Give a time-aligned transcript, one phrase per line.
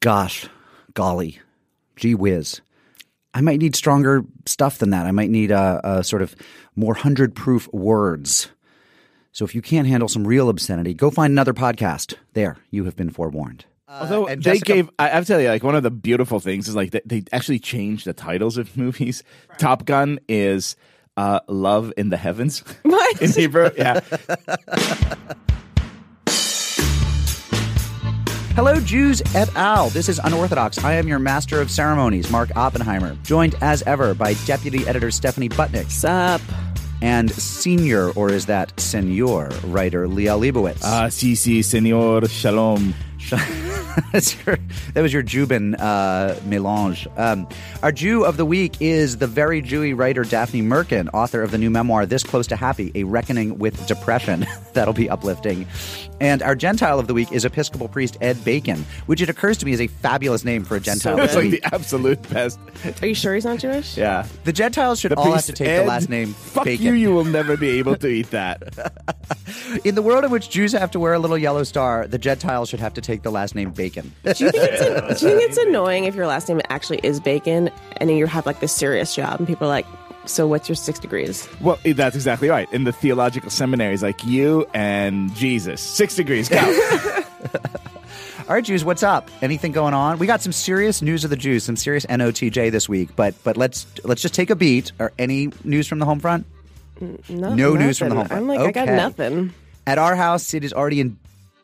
[0.00, 0.46] Gosh,
[0.94, 1.40] golly,
[1.96, 2.60] gee whiz.
[3.34, 5.06] I might need stronger stuff than that.
[5.06, 6.34] I might need a, a sort of
[6.74, 8.50] more hundred proof words.
[9.32, 12.14] So if you can't handle some real obscenity, go find another podcast.
[12.32, 13.66] There, you have been forewarned.
[13.88, 15.90] Although and they Jessica- gave, I, I have to tell you, like one of the
[15.90, 19.22] beautiful things is like they, they actually changed the titles of movies.
[19.58, 20.76] Top Gun is
[21.16, 23.22] uh, Love in the Heavens What?
[23.22, 23.70] in Hebrew.
[23.76, 24.00] Yeah,
[28.54, 29.88] Hello, Jews et al.
[29.90, 30.82] This is Unorthodox.
[30.84, 35.48] I am your master of ceremonies, Mark Oppenheimer, joined as ever by deputy editor Stephanie
[35.48, 36.40] Butnick Sup?
[37.02, 40.82] and senior, or is that senor, writer Liel Leibovitz.
[40.84, 42.92] ah, si, si, Senor Shalom.
[44.12, 44.58] That's your,
[44.92, 47.08] that was your Jubin uh, melange.
[47.16, 47.48] Um,
[47.82, 51.58] our Jew of the week is the very Jewy writer Daphne Merkin, author of the
[51.58, 54.46] new memoir This Close to Happy: A Reckoning with Depression.
[54.74, 55.66] That'll be uplifting.
[56.20, 59.66] And our Gentile of the week is Episcopal priest Ed Bacon, which it occurs to
[59.66, 61.16] me is a fabulous name for a Gentile.
[61.16, 62.58] So It's like the absolute best.
[63.00, 63.96] Are you sure he's not Jewish?
[63.96, 64.26] Yeah.
[64.44, 66.84] The Gentiles should The all have to take Ed, the last name Fuck Bacon.
[66.86, 68.62] you, you will never be able to eat that.
[69.84, 72.68] In the world in which Jews have to wear a little yellow star, the Gentiles
[72.68, 74.12] should have to take the last name Bacon.
[74.24, 77.18] Do you think it's do you think it's annoying if your last name actually is
[77.20, 79.86] Bacon and then you have like this serious job and people are like,
[80.30, 81.48] so what's your six degrees?
[81.60, 82.70] Well, eh, that's exactly right.
[82.72, 86.48] In the theological seminaries, like you and Jesus, six degrees.
[86.48, 86.58] Go.
[88.50, 89.30] All right, Jews, what's up?
[89.42, 90.18] Anything going on?
[90.18, 93.56] We got some serious news of the Jews, some serious NOTJ this week, but but
[93.56, 94.90] let's let's just take a beat.
[94.98, 96.46] Or any news from the home front?
[97.00, 98.42] No, No news from the home front.
[98.42, 99.54] I'm like, I got nothing.
[99.86, 101.16] At our house, it is already in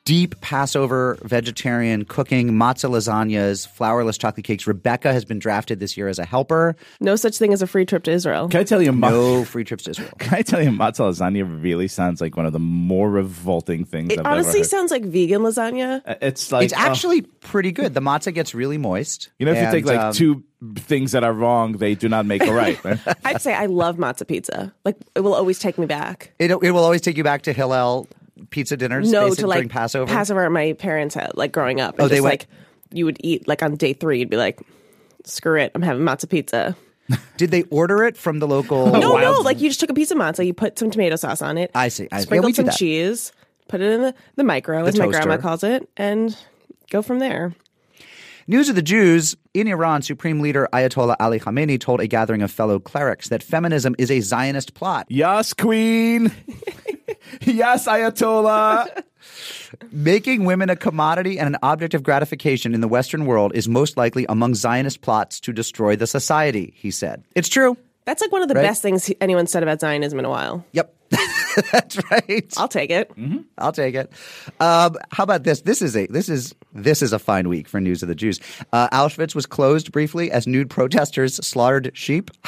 [0.07, 4.67] deep Passover vegetarian cooking, matzah lasagnas, flourless chocolate cakes.
[4.67, 6.77] Rebecca has been drafted this year as a helper.
[7.01, 8.49] No such thing as a free trip to Israel.
[8.49, 10.13] Can I tell you, ma- No free trips to Israel.
[10.19, 14.13] Can I tell you, matzah lasagna really sounds like one of the more revolting things
[14.13, 14.67] It I've honestly ever heard.
[14.67, 16.03] sounds like vegan lasagna.
[16.07, 17.93] Uh, It's like it's actually pretty good.
[17.93, 19.31] The matzah gets really moist.
[19.41, 20.45] you know, if you and, take like um, two
[20.77, 22.83] things that are wrong, they do not make a right.
[22.85, 22.99] right?
[23.25, 24.73] I'd say I love matzah pizza.
[24.85, 26.33] Like it will always take me back.
[26.39, 28.07] it, it will always take you back to Hillel
[28.51, 29.11] pizza dinners.
[29.11, 30.11] No, to like Passover.
[30.13, 31.97] Passover at my parents' house, like growing up.
[31.99, 32.47] Oh, And they just, went- like
[32.93, 34.61] you would eat like on day three, you'd be like,
[35.25, 36.77] screw it, I'm having matzah pizza.
[37.37, 38.87] Did they order it from the local?
[38.91, 41.43] No, no, like you just took a piece of matzah, you put some tomato sauce
[41.43, 41.71] on it.
[41.75, 42.11] I see, I see.
[42.13, 42.77] Yeah, Sprinkled we do some that.
[42.77, 43.33] cheese,
[43.69, 46.37] put it in the, the micro, as my grandma calls it, and
[46.91, 47.55] go from there.
[48.49, 52.51] News of the Jews in Iran, Supreme Leader Ayatollah Ali Khamenei told a gathering of
[52.51, 55.07] fellow clerics that feminism is a Zionist plot.
[55.09, 56.31] yes, queen.
[57.43, 59.03] yes, Ayatollah.
[59.91, 63.97] Making women a commodity and an object of gratification in the Western world is most
[63.97, 67.25] likely among Zionist plots to destroy the society, he said.
[67.35, 67.77] It's true.
[68.05, 68.63] That's like one of the Right.
[68.63, 70.65] best things he- anyone said about Zionism in a while.
[70.71, 70.95] Yep.
[71.73, 72.53] That's right.
[72.57, 73.11] I'll take it.
[73.59, 74.13] I'll take it.
[74.61, 75.63] Um, how about this?
[75.63, 78.41] This is a this is this is a fine week for news of the Jews.
[78.73, 82.31] Uh, Auschwitz was closed briefly as nude protesters slaughtered sheep.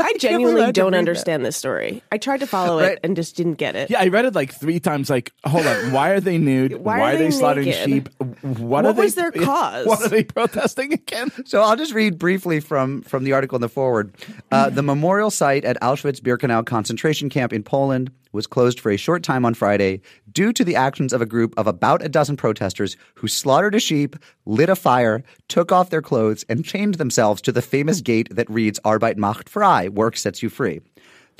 [0.00, 0.98] I believe I genuinely don't read that.
[0.98, 2.02] understand this story.
[2.12, 2.92] I tried to follow Right.
[2.92, 3.90] it and just didn't get it.
[3.90, 5.10] Yeah, I read it like three times.
[5.10, 6.74] Like, hold on, why are they nude?
[6.74, 7.84] Why are are they they slaughtering naked?
[7.84, 8.08] sheep?
[8.18, 9.86] What, What are they, was their cause?
[9.90, 11.30] What are they protesting again?
[11.44, 14.12] So I'll just read briefly from from the article in the forward.
[14.50, 19.22] Uh, the memorial site at Auschwitz-Birkenau concentration camp in Poland was closed for a short
[19.22, 20.00] time on Friday
[20.32, 23.80] due to the actions of a group of about a dozen protesters who slaughtered a
[23.80, 28.28] sheep, lit a fire, took off their clothes, and chained themselves to the famous gate
[28.34, 30.80] that reads "Arbeit macht frei," "Work sets you free."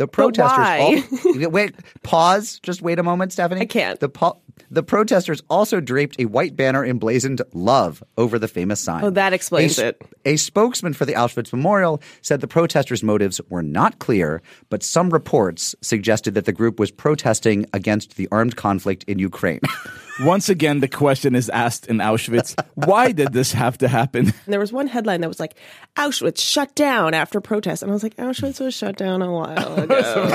[0.00, 0.56] The protesters.
[0.56, 1.04] why?
[1.44, 2.58] al- wait, pause.
[2.62, 3.60] Just wait a moment, Stephanie.
[3.60, 4.00] I can't.
[4.00, 4.40] The po-
[4.70, 9.04] the protesters also draped a white banner emblazoned "Love" over the famous sign.
[9.04, 10.02] Oh, that explains A it.
[10.24, 14.40] A spokesman for the Auschwitz Memorial said the protesters' motives were not clear,
[14.70, 19.60] but some reports suggested that the group was protesting against the armed conflict in Ukraine.
[20.24, 24.32] Once again, the question is asked in Auschwitz: Why did this have to happen?
[24.44, 25.54] And there was one headline that was like,
[25.96, 27.82] Auschwitz shut down after protest.
[27.82, 30.28] And I was like, Auschwitz was shut down a while ago.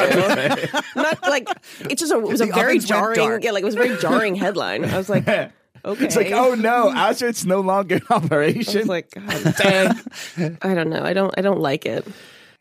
[0.96, 1.47] Not like,
[1.81, 3.97] it's just a, it was a The very jarring, yeah, like it was a very
[3.97, 4.85] jarring headline.
[4.85, 5.51] I was like, okay.
[6.06, 8.79] It's like, oh no, Auschwitz no longer in I operation.
[8.79, 10.58] was like, God dang.
[10.61, 11.03] I don't know.
[11.03, 12.08] I don't, I don't like it.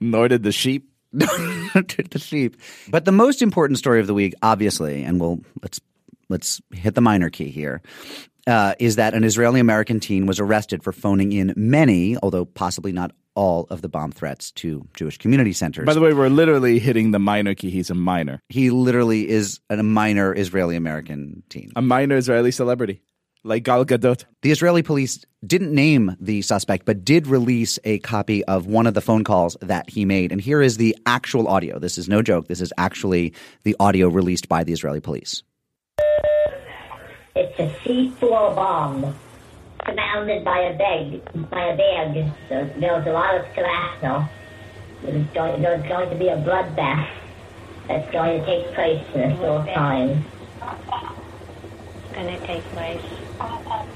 [0.01, 0.91] Nor did the sheep.
[1.13, 2.57] the sheep.
[2.89, 5.81] But the most important story of the week, obviously, and we'll let's
[6.29, 7.83] let's hit the minor key here,
[8.47, 12.93] uh, is that an Israeli American teen was arrested for phoning in many, although possibly
[12.93, 15.87] not all, of the bomb threats to Jewish community centers.
[15.87, 17.71] By the way, we're literally hitting the minor key.
[17.71, 21.73] He's a minor, he literally is a minor Israeli American teen.
[21.75, 23.03] a minor Israeli celebrity,
[23.43, 24.25] like Gal Gadot.
[24.43, 28.95] The Israeli police didn't name the suspect, but did release a copy of one of
[28.95, 30.31] the phone calls that he made.
[30.31, 31.79] And here is the actual audio.
[31.79, 32.47] This is no joke.
[32.47, 33.35] This is actually
[33.65, 35.43] the audio released by the Israeli police.
[37.37, 39.15] It's a C4 bomb.
[39.85, 41.51] surrounded by a bag.
[41.51, 42.33] By a bag.
[42.49, 44.29] So there was a lot of shrapnel.
[45.03, 47.11] There's going, there's going to be a bloodbath
[47.89, 50.25] that's going to take place in a short time.
[52.05, 53.03] It's going to take place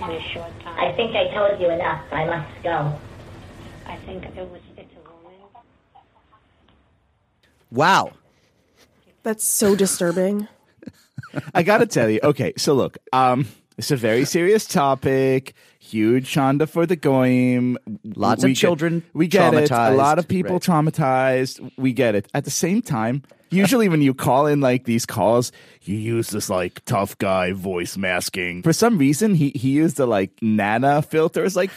[0.02, 0.78] in a short time.
[0.78, 2.02] I think I told you enough.
[2.10, 2.98] I must go.
[3.86, 4.60] I think it was.
[4.76, 5.38] It's a woman.
[7.70, 8.12] Wow.
[9.22, 10.48] That's so disturbing.
[11.54, 12.20] I gotta tell you.
[12.22, 13.46] Okay, so look, um,
[13.76, 15.54] it's a very serious topic.
[15.78, 17.78] Huge shanda for the goyim.
[18.04, 19.70] Lots of get- children we get it.
[19.70, 20.62] A lot of people Right.
[20.62, 21.70] traumatized.
[21.78, 22.28] We get it.
[22.34, 25.50] At the same time, usually when you call in like these calls,
[25.82, 28.62] you use this like tough guy voice masking.
[28.62, 31.56] For some reason, he he used the like Nana filters.
[31.56, 31.70] Like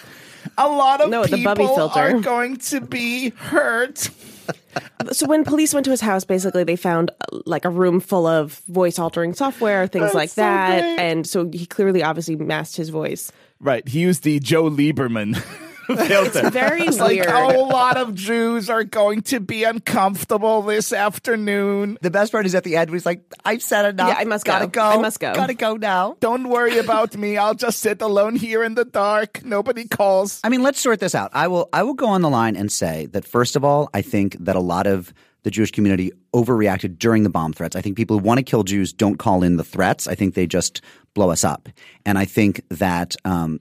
[0.57, 1.99] a lot of No, the people Bubby filter.
[1.99, 4.09] are going to be hurt.
[5.13, 8.27] So when police went to his house, basically they found uh, like a room full
[8.27, 10.99] of voice altering software, things That's like so that, great.
[10.99, 13.31] and so he clearly, obviously, masked his voice.
[13.59, 13.85] Right.
[13.87, 15.43] He used the Joe Lieberman
[16.07, 16.49] filter.
[16.49, 17.27] very It's like weird.
[17.29, 21.97] a lot of Jews are going to be uncomfortable this afternoon.
[22.01, 24.09] The best part is at the end, he's like, I've said enough.
[24.09, 24.71] Yeah, I must Gotta go.
[24.81, 24.99] go.
[24.99, 25.33] I must go.
[25.33, 26.17] Gotta go now.
[26.19, 27.37] Don't worry about me.
[27.37, 29.43] I'll just sit alone here in the dark.
[29.43, 30.39] Nobody calls.
[30.43, 31.31] I mean, let's sort this out.
[31.33, 34.01] I will I will go on the line and say that first of all, I
[34.01, 37.75] think that a lot of the Jewish community overreacted during the bomb threats.
[37.75, 40.07] I think people who want to kill Jews don't call in the threats.
[40.07, 40.81] I think they just
[41.15, 41.67] blow us up.
[42.05, 43.59] And I think that um,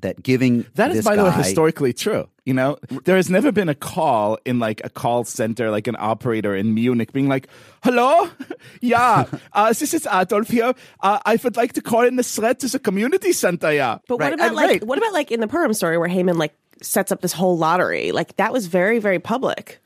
[0.00, 2.28] that giving That is, this by the way, historically true.
[2.44, 5.96] You know, there has never been a call in like a call center, like an
[5.98, 7.46] operator in Munich, being like,
[7.82, 8.30] "Hello,
[8.80, 10.72] yeah, uh, this is Adolf here.
[11.00, 14.18] Uh, I would like to call in the threat to the community center." Yeah, But
[14.20, 14.84] Right, what about and- like right.
[14.84, 18.12] what about like in the Purim story where Haman like sets up this whole lottery?
[18.12, 19.78] Like that was very very public.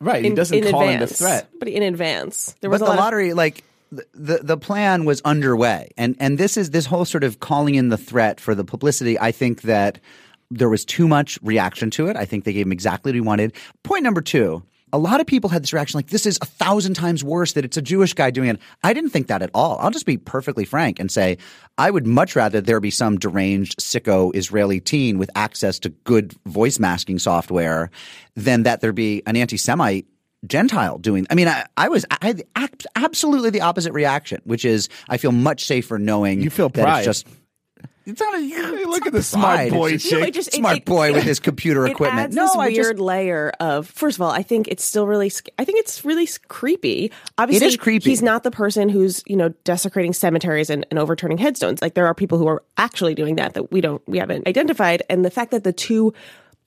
[0.00, 0.22] right.
[0.22, 1.48] he In, doesn't in call in advance, the threat.
[1.58, 3.64] but in advance there was but a the lot of- lottery, like
[4.12, 7.88] the, the plan was underway, and and this is this whole sort of calling in
[7.88, 9.18] the threat for the publicity.
[9.18, 10.00] I think that
[10.50, 12.16] there was too much reaction to it.
[12.16, 13.54] I think they gave him exactly what he wanted.
[13.82, 14.62] Point number two.
[14.92, 17.64] A lot of people had this reaction like this is a thousand times worse that
[17.64, 18.60] it's a Jewish guy doing it.
[18.84, 19.76] I didn't think that at all.
[19.80, 21.36] I'll just be perfectly frank and say
[21.78, 26.32] I would much rather there be some deranged sicko Israeli teen with access to good
[26.46, 27.90] voice masking software
[28.36, 30.06] than that there be an anti-Semite
[30.46, 31.26] Gentile doing.
[31.30, 35.16] I mean, I, I was I had act, absolutely the opposite reaction, which is I
[35.16, 36.98] feel much safer knowing You feel that pride.
[37.00, 37.26] It's just
[38.06, 40.34] it's not a Hey, look it's at the smart boy just- No, chick.
[40.34, 42.20] just- smart it- boy with his computer it equipment.
[42.20, 43.88] adds no, this I weird just layer of.
[43.88, 45.32] First of all, I think it's still really.
[45.58, 47.10] I think it's really creepy.
[47.38, 48.10] Obviously, is creepy.
[48.10, 51.80] He's not the person who's you know desecrating cemeteries and, and overturning headstones.
[51.80, 55.02] Like there are people who are actually doing that that we don't we haven't identified.
[55.08, 56.12] And the fact that the two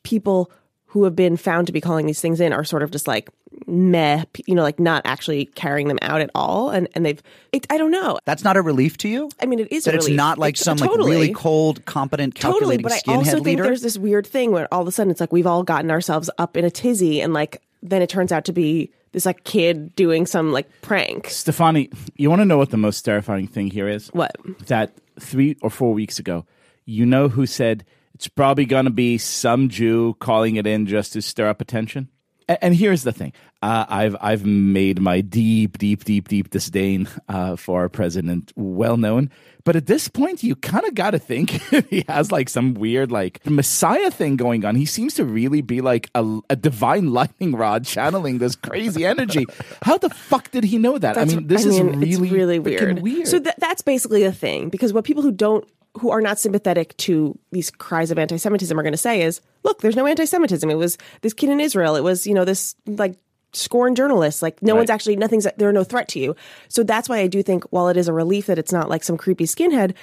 [0.02, 0.52] people
[0.88, 3.30] who have been found to be calling these things in are sort of just like
[3.66, 6.70] meh, you know, like not actually carrying them out at all.
[6.70, 7.22] And and they've.
[7.52, 8.20] It, I don't know.
[8.26, 9.30] that's not a relief to you.
[9.42, 12.36] I mean, it is that a it's not like It's- some like really cold, competent,
[12.36, 13.64] totally calculating but i skinhead also think leader.
[13.64, 16.30] there's this weird thing where all of a sudden it's like we've all gotten ourselves
[16.38, 19.96] up in a tizzy and like then it turns out to be this like kid
[19.96, 23.88] doing some like prank Stephanie, you want to know what the most terrifying thing here
[23.88, 24.10] is?
[24.10, 24.36] What?
[24.68, 26.46] That three or four weeks ago,
[26.86, 27.84] you know who said
[28.18, 32.10] it's probably going to be some Jew calling it in just to stir up attention?
[32.48, 33.32] And, and here's the thing:
[33.62, 38.98] uh, I've I've made my deep, deep, deep, deep disdain uh, for our president well
[38.98, 39.30] known.
[39.66, 41.52] But at this point, you kind of got to think
[41.90, 44.74] he has like some weird like messiah thing going on.
[44.74, 49.46] He seems to really be like a, a divine lightning rod channeling this crazy energy.
[49.84, 51.20] How the fuck did he know that?
[51.20, 53.00] I mean, this is mean, really it's really weird.
[53.00, 53.28] weird.
[53.28, 56.96] so th- that's basically the thing because what people who don't who are not sympathetic
[56.98, 60.70] to these cries of anti-semitism are going to say is look there's no anti-semitism.
[60.70, 61.96] It was this kid in israel.
[61.96, 63.16] It was you know this like
[63.54, 64.80] scorn journalists like no Right.
[64.80, 66.36] one's actually nothing's they're no threat to you.
[66.70, 69.04] So that's why i do think while it is a relief that it's not like
[69.04, 69.94] some creepy skinhead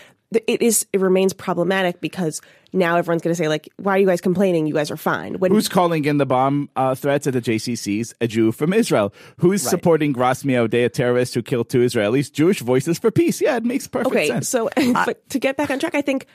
[0.46, 2.40] it is it remains problematic because
[2.72, 5.38] now everyone's going to say like why are you guys complaining you guys are fine
[5.38, 8.14] when Who's calling in the bomb uh, threats at the JCCs?
[8.20, 9.12] A Jew from Israel.
[9.38, 12.32] Who's supporting Rasmea Odeh terrorist who killed two Israelis?
[12.32, 13.40] Jewish Voices for Peace.
[13.40, 14.48] Yeah, it makes perfect okay sense.
[14.48, 14.70] so
[15.06, 16.26] but to get back on track i think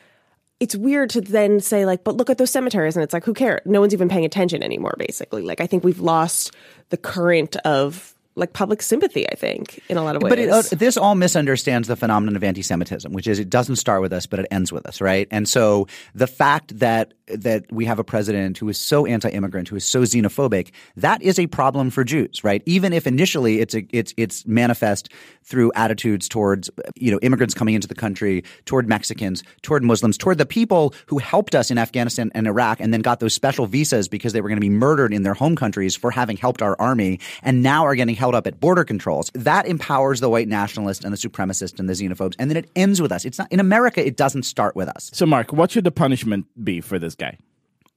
[0.60, 3.34] it's weird to then say like but look at those cemeteries and it's like who
[3.34, 6.54] cares no one's even paying attention anymore basically like i think we've lost
[6.90, 10.50] the current of like public sympathy i think in a lot of ways But it,
[10.50, 14.26] uh, this all misunderstands the phenomenon of anti-Semitism, which is it doesn't start with us,
[14.26, 15.28] but it ends with us, right?
[15.32, 19.76] And so the fact that that we have a president who is so anti-immigrant, who
[19.76, 22.64] is so xenophobic, that is a problem for Jews, right?
[22.66, 25.10] Even if initially it's a, it's it's manifest
[25.44, 30.38] through attitudes towards you know immigrants coming into the country, toward Mexicans, toward Muslims, toward
[30.38, 34.08] the people who helped us in Afghanistan and Iraq, and then got those special visas
[34.08, 36.76] because they were going to be murdered in their home countries for having helped our
[36.80, 39.32] army, and now are getting held held up at border controls.
[39.34, 43.02] That empowers the white nationalist and the supremacist and the xenophobes, and then it ends
[43.02, 43.26] with us.
[43.26, 44.06] It's not in America.
[44.06, 45.10] It doesn't start with us.
[45.14, 47.38] So, Mark, what should the punishment be for this guy?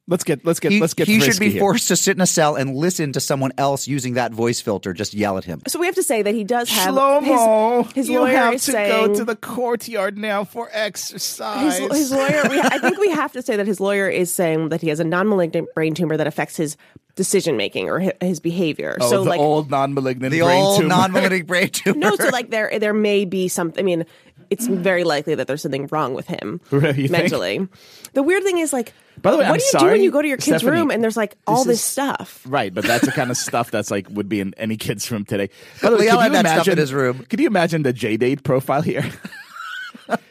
[0.08, 1.06] Let's get let's get He, let's get.
[1.06, 1.60] he should be here.
[1.60, 4.92] forced to sit in a cell and listen to someone else using that voice filter
[4.92, 5.62] just yell at him.
[5.68, 8.54] So we have to say that he does have Shlomo, his, his you lawyer have
[8.54, 11.78] is to saying go to the courtyard now for exercise.
[11.78, 12.42] his, his lawyer.
[12.50, 14.98] We, I think we have to say that his lawyer is saying that he has
[15.00, 16.76] a non-malignant brain tumor that affects his
[17.14, 18.96] decision making or hi- his behavior.
[19.00, 20.88] oh, so the like old non-malignant The brain old tumor.
[20.88, 21.98] non-malignant brain tumor.
[22.10, 23.72] no, so like there there may be some.
[23.78, 24.04] I mean,
[24.52, 27.10] it's very likely that there's something wrong with him Really, you think?
[27.10, 27.68] mentally.
[28.12, 30.10] The weird thing is like, By the way, what I'm do you do when you
[30.10, 32.42] go to your kid's Stephanie, room and there's like all this this is- stuff?
[32.46, 35.24] Right, but that's the kind of stuff that's like would be in any kid's room
[35.24, 35.48] today.
[35.82, 37.26] By the way, Leo could had you that stuff imagine in his room.
[37.28, 39.04] Could you imagine the J date profile here?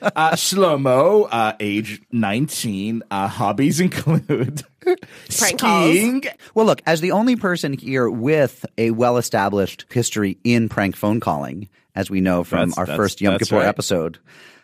[0.01, 3.04] uh, Shlomo, uh, age 19.
[3.10, 5.92] Uh, hobbies include Prank calls.
[5.96, 6.24] skiing.
[6.56, 11.70] Well, look, as the only person here with a well-established history in prank phone calling,
[11.95, 13.67] as we know from That's- our that's- first Yom Kippur right.
[13.67, 14.17] episode,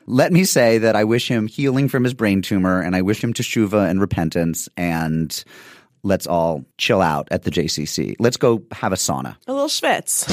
[0.05, 3.23] let me say that I wish him healing from his brain tumor, and I wish
[3.23, 5.43] him teshuva and repentance, and
[6.03, 8.15] let's all chill out at the JCC.
[8.19, 9.35] Let's go have a sauna.
[9.47, 10.25] A little schwitz.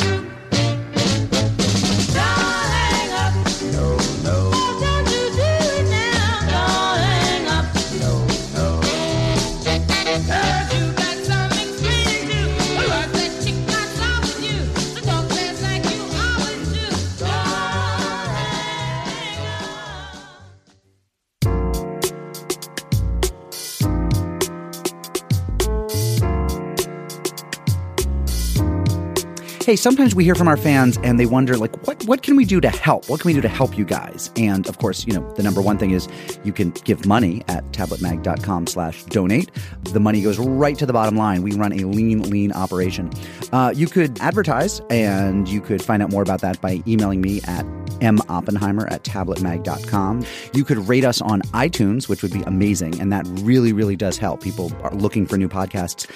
[29.64, 32.44] Hey, sometimes we hear from our fans and they wonder, like, what, what can we
[32.44, 33.08] do to help?
[33.08, 34.30] What can we do to help you guys?
[34.36, 36.06] And of course, you know, the number one thing is
[36.44, 39.50] you can give money at tabletmag.com slash donate.
[39.84, 41.40] The money goes right to the bottom line.
[41.40, 43.10] We run a lean, lean operation.
[43.54, 47.40] Uh, you could advertise and you could find out more about that by emailing me
[47.44, 47.64] at
[48.00, 50.26] moppenheimer at tabletmag.com.
[50.52, 53.00] You could rate us on iTunes, which would be amazing.
[53.00, 54.42] And that really, really does help.
[54.42, 56.06] People are looking for new podcasts.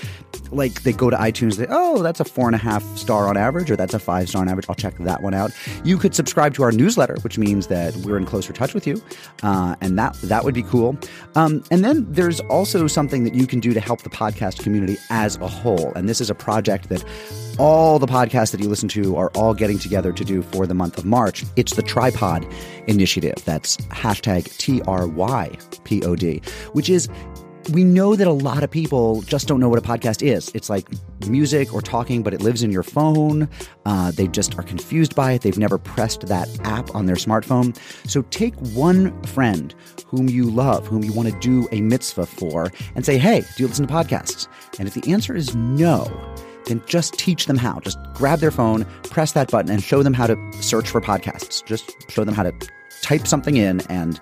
[0.50, 3.38] Like they go to iTunes, they, oh, that's a four and a half star on
[3.38, 4.66] average, or that's a five star on average.
[4.68, 5.52] I'll check that one out.
[5.85, 9.02] You could subscribe to our newsletter, which means that we're in closer touch with you.
[9.42, 10.99] Uh, and that, that would be cool.
[11.35, 14.99] Um, and then there's also something that you can do to help the podcast community
[15.11, 15.92] as a whole.
[15.95, 17.04] And this is a project that
[17.59, 20.75] all the podcasts that you listen to are all getting together to do for the
[20.75, 21.45] month of March.
[21.57, 22.52] It's the Trypod
[22.87, 23.37] Initiative.
[23.45, 26.40] That's hashtag T R Y P O D,
[26.73, 27.09] which is
[27.73, 30.50] we know that a lot of people just don't know what a podcast is.
[30.55, 30.87] It's like
[31.27, 33.49] music or talking, but it lives in your phone.
[33.85, 35.43] Uh, they just are confused by it.
[35.43, 37.77] They've never pressed that app on their smartphone.
[38.09, 39.75] So take one friend
[40.07, 43.62] whom you love, whom you want to do a mitzvah for, and say, hey, do
[43.62, 44.49] you listen to podcasts?
[44.79, 46.05] And if the answer is no,
[46.67, 47.81] then just teach them how.
[47.81, 51.65] Just grab their phone, press that button, and show them how to search for podcasts.
[51.65, 52.53] Just show them how to
[53.03, 54.21] type something in and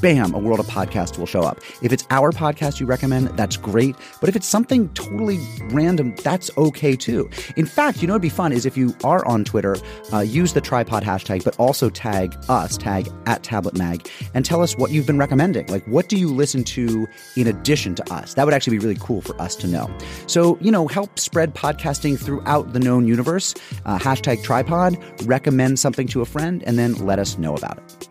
[0.00, 1.60] bam, a world of podcasts will show up.
[1.82, 3.96] If it's our podcast you recommend, that's great.
[4.20, 5.38] But if it's something totally
[5.70, 7.30] random, that's okay too.
[7.56, 9.76] In fact, you know what'd be fun is if you are on Twitter,
[10.12, 14.62] uh, use the trypod hashtag, but also tag us, tag at Tablet Mag, and tell
[14.62, 15.66] us what you've been recommending.
[15.66, 18.34] Like, what do you listen to in addition to us?
[18.34, 19.90] That would actually be really cool for us to know.
[20.26, 23.54] So, you know, help spread podcasting throughout the known universe.
[23.84, 28.08] Uh, hashtag trypod, recommend something to a friend, and then let us know about it.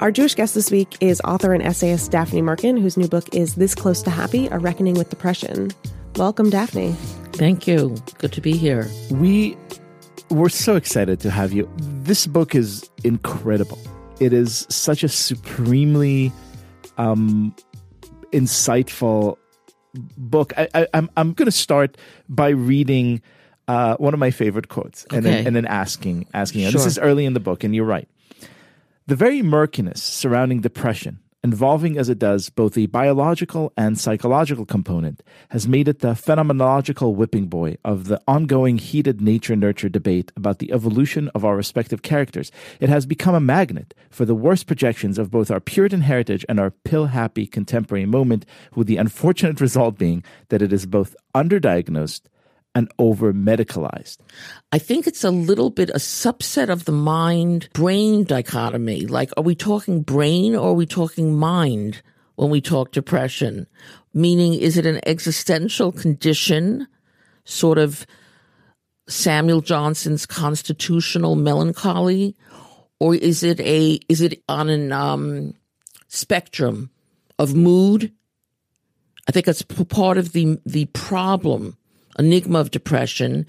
[0.00, 3.56] Our Jewish guest this week is author and essayist Daphne Merkin, whose new book is
[3.56, 5.72] This Close to Happy A Reckoning with Depression.
[6.16, 6.92] Welcome, Daphne.
[7.34, 7.94] Thank you.
[8.16, 8.88] Good to be here.
[9.10, 9.58] We
[10.30, 11.70] we're so excited to have you.
[11.76, 13.78] This book is incredible.
[14.20, 16.32] It is such a supremely
[16.96, 17.54] um,
[18.32, 19.36] insightful
[20.16, 20.54] book.
[20.56, 23.20] I, I, I'm I'm going to start by reading
[23.68, 26.64] uh, one of my favorite quotes, and then and then asking asking.
[26.64, 28.08] and This is early in the book, and you're right.
[29.10, 35.24] The very murkiness surrounding depression, involving as it does both a biological and psychological component,
[35.48, 40.60] has made it the phenomenological whipping boy of the ongoing heated nature nurture debate about
[40.60, 42.52] the evolution of our respective characters.
[42.78, 46.60] It has become a magnet for the worst projections of both our Puritan heritage and
[46.60, 52.20] our pill happy contemporary moment, with the unfortunate result being that it is both underdiagnosed
[52.74, 54.18] and over medicalized.
[54.72, 59.06] I think it's a little bit a subset of the mind brain dichotomy.
[59.06, 62.02] Like, are we talking brain or are we talking mind
[62.36, 63.66] when we talk depression?
[64.14, 66.86] Meaning, is it an existential condition,
[67.44, 68.06] sort of
[69.08, 72.36] Samuel Johnson's constitutional melancholy?
[72.98, 75.54] Or is it a, is it on an, um,
[76.08, 76.90] spectrum
[77.38, 78.12] of mood?
[79.28, 81.76] I think that's part of the, the problem,
[82.18, 83.46] enigma of depression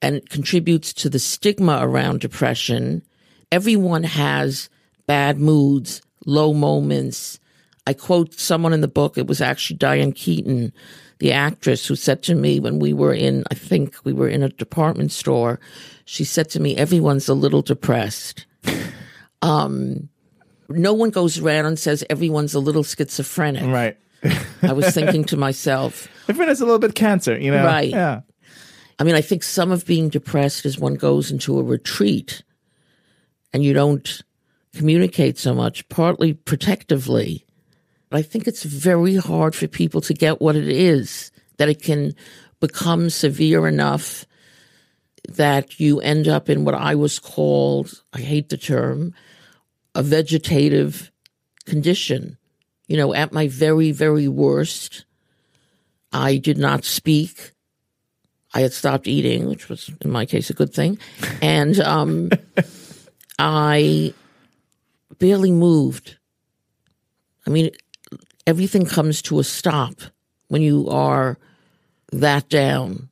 [0.00, 3.02] and contributes to the stigma around depression.
[3.50, 4.68] Everyone has
[5.06, 7.38] bad moods, low moments.
[7.86, 10.72] I quote someone in the book, it was actually Diane Keaton,
[11.18, 14.42] the actress, who said to me when we were in, I think we were in
[14.42, 15.60] a department store,
[16.04, 18.46] she said to me, everyone's a little depressed.
[19.42, 20.08] um,
[20.68, 23.64] no one goes around and says everyone's a little schizophrenic.
[23.64, 23.96] Right.
[24.62, 27.64] I was thinking to myself, Everyone has a little bit cancer, you know?
[27.64, 27.90] Right.
[27.90, 28.20] Yeah.
[28.98, 32.42] I mean, I think some of being depressed is one goes into a retreat
[33.52, 34.22] and you don't
[34.74, 37.44] communicate so much, partly protectively.
[38.10, 41.82] But I think it's very hard for people to get what it is, that it
[41.82, 42.14] can
[42.60, 44.24] become severe enough
[45.28, 49.14] that you end up in what I was called, I hate the term,
[49.94, 51.10] a vegetative
[51.64, 52.38] condition.
[52.92, 55.06] You know, at my very, very worst,
[56.12, 57.52] I did not speak.
[58.52, 60.98] I had stopped eating, which was in my case a good thing.
[61.40, 62.30] And um,
[63.38, 64.12] I
[65.18, 66.18] barely moved.
[67.46, 67.70] I mean,
[68.46, 69.94] everything comes to a stop
[70.48, 71.38] when you are
[72.12, 73.08] that down.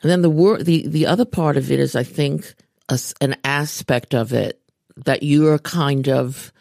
[0.00, 2.54] And then the wor- the the other part of it is, I think,
[2.88, 4.58] a an aspect of it
[4.96, 6.54] that you're kind of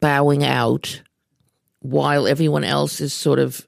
[0.00, 1.02] bowing out
[1.90, 3.66] while everyone else is sort of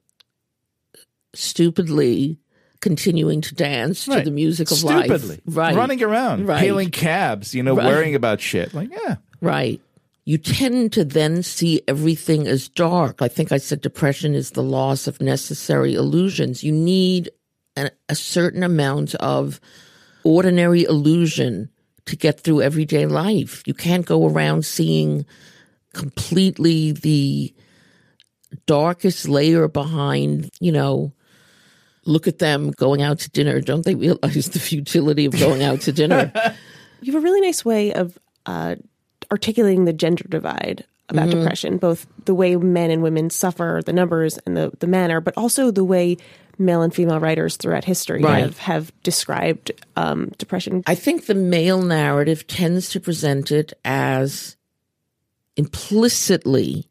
[1.35, 2.39] stupidly
[2.81, 5.29] continuing to dance to the music of Stupidly.
[5.37, 5.41] life.
[5.47, 5.75] Right.
[5.75, 6.61] Running around, Right.
[6.61, 7.87] hailing cabs, you know, Right.
[7.87, 8.73] worrying about shit.
[8.73, 9.17] Like, yeah.
[9.41, 9.81] Right.
[10.25, 13.21] You tend to then see everything as dark.
[13.21, 16.63] I think I said depression is the loss of necessary illusions.
[16.63, 17.31] You need
[17.77, 19.59] a, a certain amount of
[20.25, 21.71] ordinary illusion
[22.07, 23.63] to get through everyday life.
[23.67, 25.25] You can't go around seeing
[25.95, 27.53] completely the
[28.69, 31.13] darkest layer behind, you know,
[32.05, 33.61] look at them going out to dinner.
[33.61, 36.31] Don't they realize the futility of going out to dinner?
[37.01, 38.75] You have a really nice way of uh,
[39.31, 44.37] articulating the gender divide about depression, both the way men and women suffer, the numbers
[44.45, 46.17] and the, the manner, but also the way
[46.59, 48.41] male and female writers throughout history Right.
[48.41, 50.83] have, have described um, depression.
[50.89, 54.57] I think the male narrative tends to present it as
[55.57, 56.89] implicitly,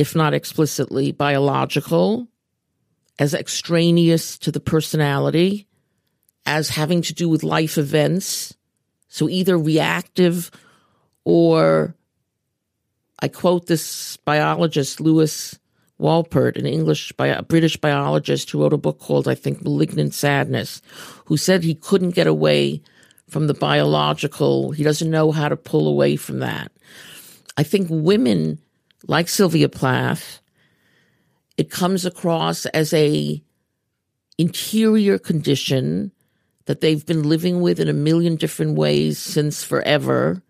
[0.00, 2.26] if not explicitly, biological,
[3.18, 5.68] as extraneous to the personality,
[6.46, 8.56] as having to do with life events.
[9.08, 10.50] So either reactive
[11.26, 11.94] or
[13.20, 15.58] I quote this biologist, Lewis
[16.00, 20.14] Wolpert, an English, bi- a British biologist who wrote a book called, I think, Malignant
[20.14, 20.80] Sadness,
[21.26, 22.80] who said he couldn't get away
[23.28, 24.70] from the biological.
[24.70, 26.72] He doesn't know how to pull away from that.
[27.58, 28.58] I think women
[29.06, 30.40] like Sylvia Plath,
[31.56, 33.42] it comes across as a
[34.38, 36.12] interior condition
[36.66, 40.42] that they've been living with in a million different ways since forever,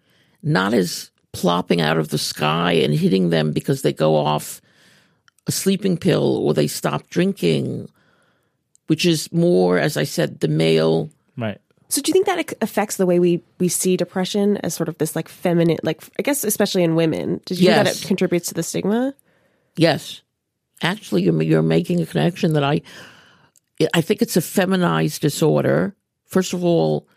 [0.42, 4.60] not as plopping out of the sky and hitting them because they go off
[5.46, 7.88] a sleeping pill or they stop drinking,
[8.86, 11.10] which is more, as I said, the male.
[11.36, 11.60] Right.
[11.90, 14.96] So do you think that affects the way we, we see depression as sort of
[14.98, 17.40] this like feminine, like I guess especially in women?
[17.44, 19.12] Did you think that it contributes to the stigma?
[19.76, 20.22] Yes,
[20.82, 22.82] actually, you're you're making a connection that I
[23.92, 25.96] I think it's a feminized disorder.
[26.26, 27.08] First of all,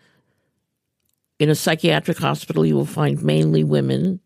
[1.38, 4.21] in a psychiatric hospital, you will find mainly women,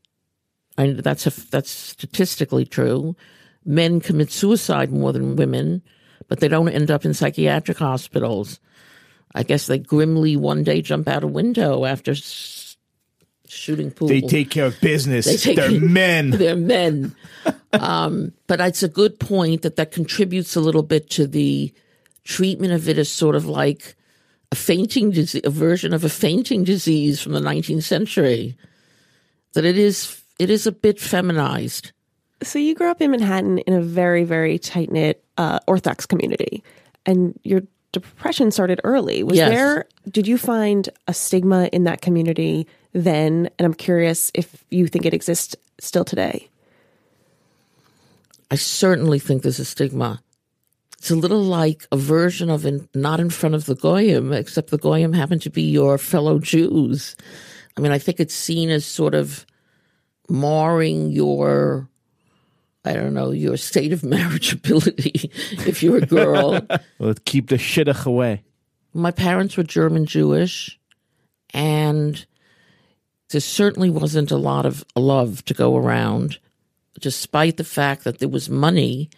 [0.77, 3.17] and that's a, that's statistically true.
[3.65, 5.81] Men commit suicide more than women,
[6.29, 8.61] but they don't end up in psychiatric hospitals.
[9.35, 12.77] I guess they grimly one day jump out a window after s-
[13.47, 14.07] shooting pool.
[14.07, 15.25] They take care of business.
[15.25, 16.31] They take- They're men.
[16.31, 17.15] they're men.
[17.73, 21.73] um, but it's a good point that that contributes a little bit to the
[22.23, 23.95] treatment of it as sort of like
[24.51, 28.57] a fainting disease, a version of a fainting disease from the 19th century.
[29.53, 31.91] That it is, it is a bit feminized.
[32.43, 36.63] So you grew up in Manhattan in a very, very tight knit uh, Orthodox community,
[37.05, 37.61] and your
[37.91, 39.23] depression started early.
[39.23, 39.49] Was Yes.
[39.49, 39.87] there?
[40.09, 43.49] Did you find a stigma in that community then?
[43.57, 46.49] And I'm curious if you think it exists still today.
[48.49, 50.21] I certainly think there's a stigma.
[50.97, 54.71] It's a little like a version of in, not in front of the goyim, except
[54.71, 57.15] the goyim happen to be your fellow Jews.
[57.75, 59.45] I mean, I think it's seen as sort of
[60.29, 61.87] marring your,
[62.87, 65.25] I don't know, your state of marriageability
[65.67, 66.59] if you're a girl.
[66.99, 68.43] Well, keep the shidduch away.
[68.93, 70.79] My parents were German Jewish,
[71.53, 72.25] and
[73.29, 76.39] there certainly wasn't a lot of love to go around,
[76.99, 79.09] despite the fact that there was money.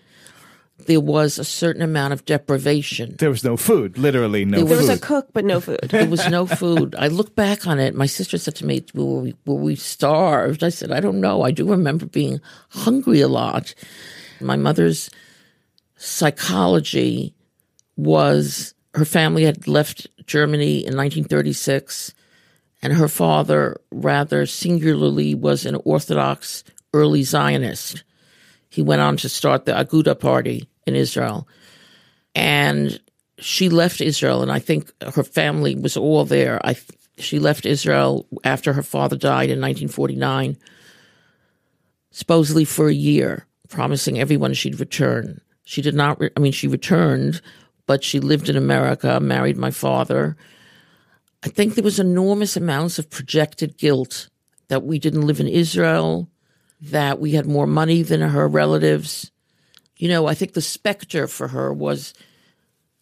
[0.85, 3.15] There was a certain amount of deprivation.
[3.17, 5.79] There was no food, literally no There There was a cook, but no food.
[5.83, 6.95] There was no food.
[6.97, 7.95] I look back on it.
[7.95, 10.63] My sister said to me, were we, were we starved?
[10.63, 11.43] I said, I don't know.
[11.43, 12.39] I do remember being
[12.69, 13.73] hungry a lot.
[14.41, 15.09] My mother's
[15.97, 17.35] psychology
[17.97, 22.13] was her family had left Germany in 1936,
[22.81, 26.63] and her father, rather singularly, was an Orthodox
[26.93, 28.03] early Zionist.
[28.69, 31.47] He went on to start the Aguda Party in Israel.
[32.35, 32.99] And
[33.39, 36.59] she left Israel, and I think her family was all there.
[36.65, 36.75] I
[37.17, 40.57] she left Israel after her father died in 1949,
[42.11, 45.41] supposedly for a year, promising everyone she'd return.
[45.63, 46.19] She did not.
[46.19, 47.41] Re- I mean, she returned,
[47.85, 50.37] but she lived in America, married my father.
[51.43, 54.29] I think there was enormous amounts of projected guilt
[54.67, 56.29] that we didn't live in Israel,
[56.81, 59.31] that we had more money than her relatives.
[59.99, 62.13] You know, I think the specter for her was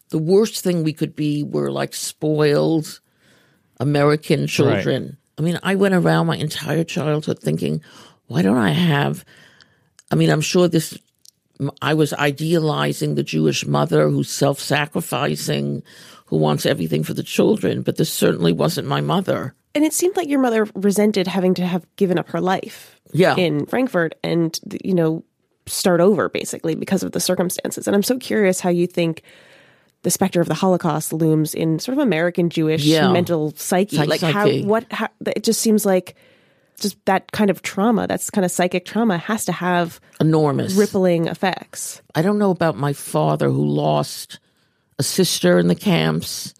[0.10, 3.00] the worst thing we could be were like spoiled
[3.80, 5.18] American children.
[5.38, 7.82] I mean, I went around my entire childhood thinking,
[8.26, 9.24] why don't I have?
[10.12, 10.98] I mean, I'm sure this,
[11.82, 15.84] I was idealizing the Jewish mother who's self sacrificing,
[16.26, 19.54] who wants everything for the children, but this certainly wasn't my mother.
[19.76, 23.36] And it seemed like your mother resented having to have given up her life Yeah.
[23.36, 25.24] in Frankfurt and, you know,
[25.68, 27.88] start over basically because of the circumstances.
[27.88, 29.22] And I'm so curious how you think
[30.04, 33.12] the specter of the Holocaust looms in sort of American Jewish Yeah.
[33.12, 33.98] mental psyche.
[33.98, 36.16] Psych- like how, what, how, it just seems like
[36.80, 40.74] just that kind of trauma, that's kind of psychic trauma has to have Enormous.
[40.76, 42.02] rippling effects.
[42.16, 44.40] I don't know about my father who lost
[45.00, 46.54] a sister in the camps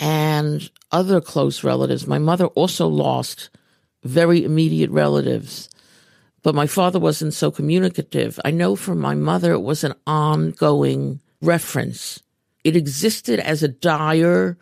[0.00, 2.06] and other close relatives.
[2.06, 3.50] My mother also lost
[4.02, 5.68] very immediate relatives,
[6.44, 8.38] but my father wasn't so communicative.
[8.44, 12.22] I know from my mother it was an ongoing reference.
[12.62, 14.58] It existed as a dire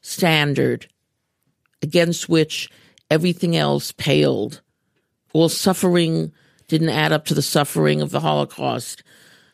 [0.00, 0.88] standard
[1.82, 2.70] against which
[3.10, 4.62] everything else paled.
[5.34, 6.32] All suffering
[6.68, 9.02] didn't add up to the suffering of the Holocaust.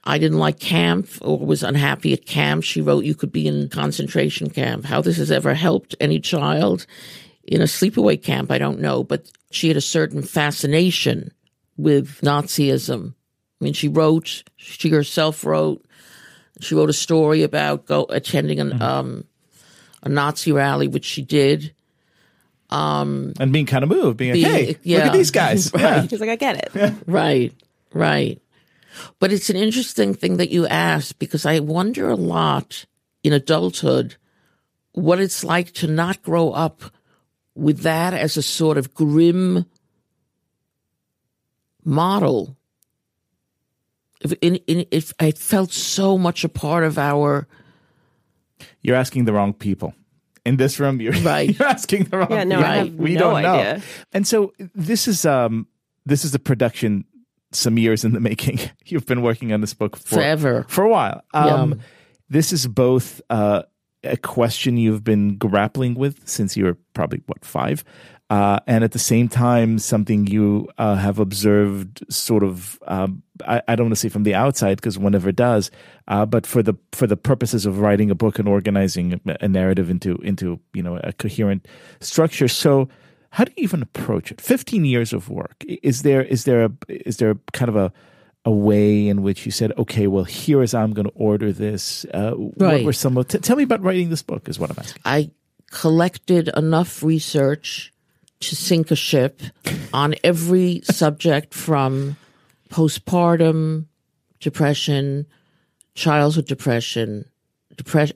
[0.05, 2.63] I didn't like camp or was unhappy at camp.
[2.63, 4.85] She wrote, You could be in concentration camp.
[4.85, 6.87] How this has ever helped any child
[7.43, 9.03] in a sleepaway camp, I don't know.
[9.03, 11.33] But she had a certain fascination
[11.81, 13.14] with Nazism.
[13.61, 15.85] I mean, she wrote, she herself wrote,
[16.61, 19.25] she wrote a story about go attending an, um,
[20.03, 21.75] a Nazi rally, which she did.
[22.71, 25.73] Um, and being kind of moved, being like, Being- hey, look at these guys.
[25.79, 26.03] Yeah.
[26.03, 26.95] He's like, I get it.
[27.07, 27.53] Right,
[27.93, 28.40] right.
[29.19, 32.87] But it's an interesting thing that you ask because I wonder a lot
[33.23, 34.16] in adulthood
[34.93, 36.83] what it's like to not grow up
[37.55, 39.66] with that as a sort of grim
[41.85, 42.57] model.
[44.21, 47.47] If, in, in, if I felt so much a part of our
[48.83, 49.95] You're asking the wrong people.
[50.45, 51.59] In this room, you're, Right.
[51.59, 52.71] you're asking the wrong Yeah, no, people.
[52.71, 53.55] I have we no don't know.
[53.55, 53.83] idea.
[54.12, 55.66] And so this is um
[56.07, 57.05] this is a production
[57.53, 58.59] some years in the making.
[58.87, 60.66] You've been working on this book for, Forever.
[60.69, 61.23] For a while.
[61.35, 61.77] Um Yeah.
[62.29, 63.62] this is both uh
[64.03, 67.85] a question you've been grappling with since you were probably what five,
[68.31, 72.79] uh, and at the same time something you uh, have observed sort of.
[72.87, 75.71] Um, I, I don't want to say from the outside because one never does,
[76.07, 79.90] uh, but for the for the purposes of writing a book and organizing a, narrative
[79.90, 81.66] into into you know a coherent
[82.01, 82.47] structure.
[82.47, 82.88] So,
[83.31, 84.40] how do you even approach it?
[84.40, 85.64] Fifteen years of work.
[85.66, 87.93] Is there is there a is there kind of a
[88.47, 91.53] a way in which you said, okay, well, here is how I'm going to order
[91.53, 92.07] this.
[92.14, 93.29] Uh, What were some of?
[93.29, 94.49] T- tell me about writing this book.
[94.49, 95.03] Is what I'm asking.
[95.05, 95.31] I
[95.71, 97.93] collected enough research
[98.40, 99.42] to sink a ship
[99.92, 102.16] on every subject from
[102.70, 103.87] postpartum
[104.40, 105.26] depression,
[105.94, 107.26] childhood depression,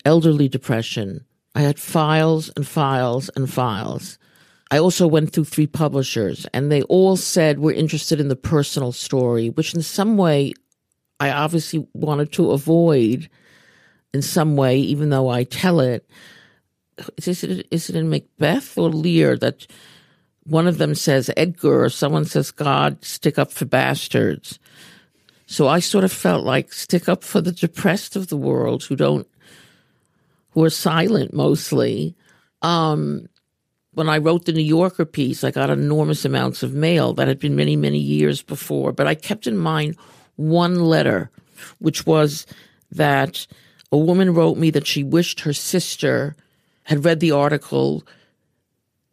[0.04, 1.24] elderly depression.
[1.54, 4.18] I had files and files and files.
[4.70, 8.92] I also went through three publishers, and they all said we're interested in the personal
[8.92, 10.54] story, which in some way
[11.20, 13.28] I obviously wanted to avoid
[14.12, 16.08] in some way, even though I tell it
[17.16, 19.66] is it is it in Macbeth or Lear that
[20.44, 24.58] one of them says Edgar or someone says God stick up for bastards.
[25.46, 28.96] So I sort of felt like stick up for the depressed of the world who
[28.96, 29.26] don't
[30.50, 32.14] who are silent mostly.
[32.62, 33.28] Um
[33.92, 37.38] when I wrote the New Yorker piece, I got enormous amounts of mail that had
[37.38, 39.96] been many, many years before, but I kept in mind
[40.34, 41.30] one letter,
[41.78, 42.44] which was
[42.90, 43.46] that
[43.92, 46.34] a woman wrote me that she wished her sister
[46.84, 48.04] had read the article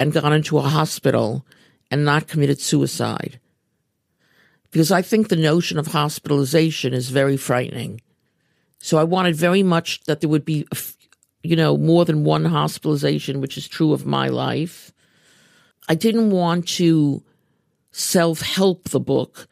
[0.01, 1.45] and gone into a hospital
[1.91, 3.39] and not committed suicide.
[4.71, 8.01] Because I think the notion of hospitalization is very frightening.
[8.79, 10.65] So I wanted very much that there would be,
[11.43, 14.91] you know, more than one hospitalization, which is true of my life.
[15.89, 17.21] I didn't want to
[17.91, 19.47] self help the book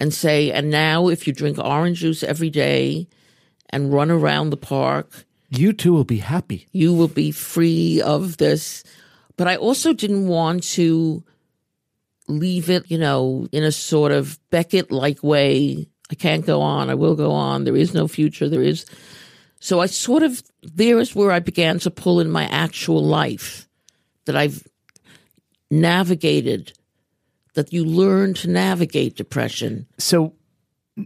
[0.00, 3.08] and say, and now if you drink orange juice every day
[3.70, 6.68] and run around the park, You too will be happy.
[6.72, 8.84] you will be free of this.
[9.38, 11.24] But I also didn't want to
[12.26, 15.88] leave it, you know, in a sort of Beckett like way.
[16.10, 16.90] I can't go on.
[16.90, 17.64] I will go on.
[17.64, 18.48] There is no future.
[18.48, 18.84] There is.
[19.60, 23.68] So I sort of, there is where I began to pull in my actual life
[24.24, 24.66] that I've
[25.70, 26.72] navigated,
[27.54, 29.86] that you learn to navigate depression.
[29.98, 30.34] So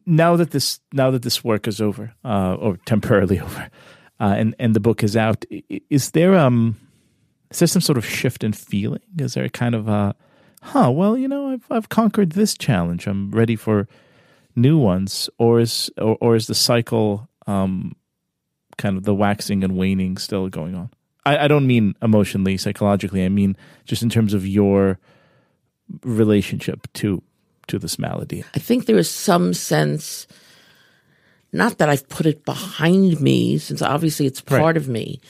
[0.06, 3.70] now that this now that this work is over, uh, or temporarily over,
[4.20, 5.44] uh, and and the book is out,
[5.90, 6.76] is there um
[7.52, 9.00] is there some sort of shift in feeling?
[9.18, 10.12] Is there a kind of uh,
[10.62, 10.90] huh?
[10.90, 13.06] Well, you know, I've I've conquered this challenge.
[13.06, 13.86] I'm ready for
[14.56, 17.94] new ones, or is or, or is the cycle um
[18.78, 20.90] kind of the waxing and waning still going on?
[21.24, 23.24] I, I don't mean emotionally, psychologically.
[23.24, 24.98] I mean just in terms of your
[26.04, 27.22] relationship to
[27.68, 28.44] to this malady.
[28.54, 30.26] I think there is some sense,
[31.52, 34.76] not that I've put it behind me, since obviously it's part Right.
[34.76, 35.20] of me,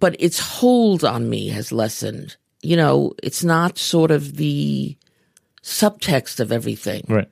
[0.00, 2.36] but its hold on me has lessened.
[2.62, 4.96] You know, it's not sort of the
[5.62, 7.28] subtext of everything Right.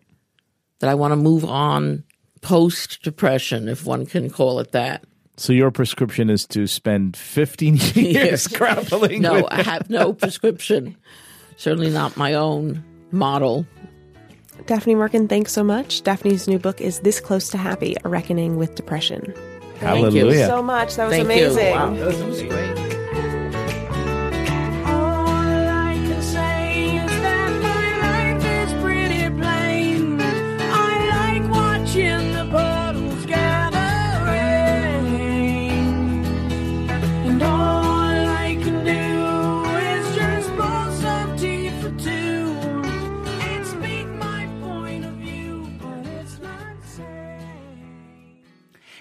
[0.81, 2.05] that I want to move on
[2.41, 5.05] post depression, if one can call it that.
[5.37, 10.97] So your prescription is to spend 15 years grappling No, with I have no prescription.
[11.57, 13.67] Certainly not my own model.
[14.67, 16.03] Daphne Merkin, thanks so much.
[16.03, 19.33] Daphne's new book is This Close to Happy A Reckoning with Depression.
[19.79, 20.33] Thank you.
[20.47, 20.97] So much.
[20.97, 21.67] That was Thank amazing.
[21.67, 21.73] you.
[21.73, 22.78] Wow, that was great.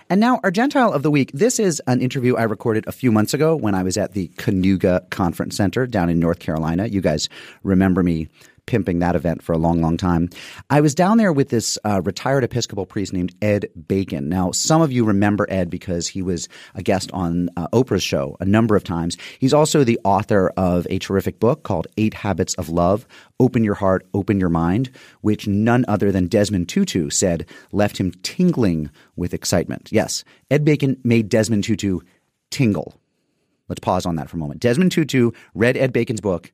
[0.09, 1.31] And now, our Gentile of the Week.
[1.33, 4.29] This is an interview I recorded a few months ago when I was at the
[4.37, 6.87] Kanuga Conference Center down in North Carolina.
[6.87, 7.27] You guys
[7.61, 8.29] remember me
[8.67, 10.29] pimping that event for a long, long time.
[10.69, 14.29] I was down there with this uh, retired Episcopal priest named Ed Bacon.
[14.29, 18.37] Now, some of you remember Ed because he was a guest on uh, Oprah's show
[18.39, 19.17] a number of times.
[19.39, 23.07] He's also the author of a terrific book called Eight Habits of Love
[23.39, 28.11] Open Your Heart, Open Your Mind, which none other than Desmond Tutu said left him
[28.23, 29.89] tingling with excitement.
[29.91, 32.01] Yes, Ed Bacon made Desmond Tutu
[32.51, 32.99] tingle.
[33.67, 34.61] Let's pause on that for a moment.
[34.61, 36.51] Desmond Tutu read Ed Bacon's book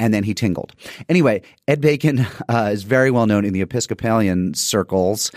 [0.00, 0.72] and then he tingled.
[1.08, 5.30] Anyway, Ed Bacon uh, is very well known in the Episcopalian circles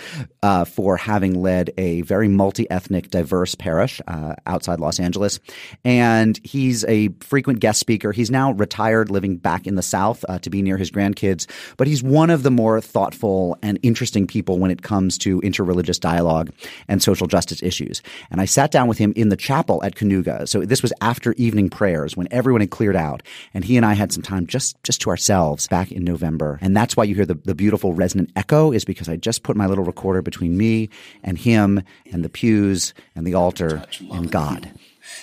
[0.43, 5.39] uh, for having led a very multi ethnic, diverse parish uh, outside Los Angeles.
[5.83, 8.11] And he's a frequent guest speaker.
[8.11, 11.49] He's now retired, living back in the South uh, to be near his grandkids.
[11.77, 15.99] But he's one of the more thoughtful and interesting people when it comes to interreligious
[15.99, 16.51] dialogue
[16.87, 18.01] and social justice issues.
[18.29, 20.47] And I sat down with him in the chapel at Kanuga.
[20.47, 23.23] So this was after evening prayers when everyone had cleared out.
[23.53, 26.59] And he and I had some time just, just to ourselves back in November.
[26.61, 29.55] And that's why you hear the, the beautiful resonant echo is because I just put
[29.55, 30.89] my little recorder between me
[31.23, 34.69] and him and the pews and the altar and God.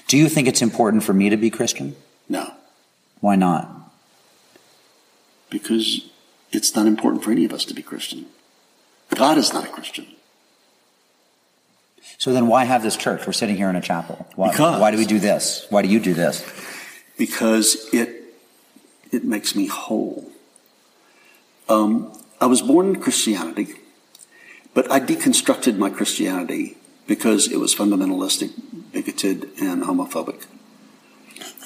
[0.09, 1.95] Do you think it's important for me to be Christian?
[2.29, 2.51] No,
[3.21, 3.75] Why not?
[5.51, 6.09] because
[6.53, 8.27] it's not important for any of us to be Christian.
[9.15, 10.07] God is not a Christian.
[12.19, 13.27] So then why have this church?
[13.27, 14.27] We're sitting here in a chapel.
[14.37, 15.67] Why, Because- why do we do this?
[15.71, 16.45] Why do you do this?
[17.17, 18.18] because it
[19.13, 20.31] it makes me whole.
[21.69, 23.75] Um, I was born in Christianity,
[24.75, 28.53] but I deconstructed my Christianity because it was fundamentalistic,
[28.93, 30.47] bigoted, and homophobic,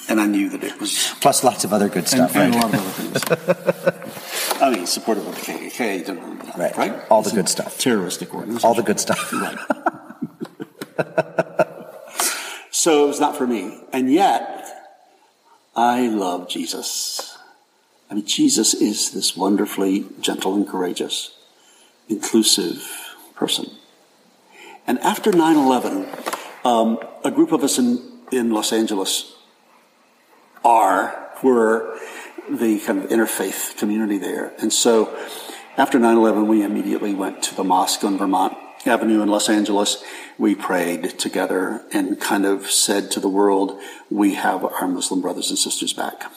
[0.09, 2.57] and I knew that it was Plus lots of other good and, stuff, and a
[2.57, 4.61] lot of other things.
[4.61, 6.75] I mean, supportive of the KKK, Right.
[6.77, 6.93] right?
[7.09, 7.77] All the It's good stuff.
[7.79, 8.67] terroristic organization.
[8.67, 9.31] All the good stuff.
[9.33, 9.57] Right.
[12.71, 13.79] so it was not for me.
[13.91, 14.65] And yet,
[15.75, 17.32] I love Jesus.
[18.21, 21.35] Jesus is this wonderfully gentle and courageous,
[22.07, 23.71] inclusive person.
[24.85, 26.07] And after 9 11,
[26.65, 29.35] um, a group of us in, in Los Angeles
[30.63, 31.97] are, were
[32.49, 34.53] the kind of interfaith community there.
[34.59, 35.15] And so
[35.77, 40.03] after 9 11, we immediately went to the mosque on Vermont Avenue in Los Angeles.
[40.37, 45.49] We prayed together and kind of said to the world, we have our Muslim brothers
[45.49, 46.31] and sisters back.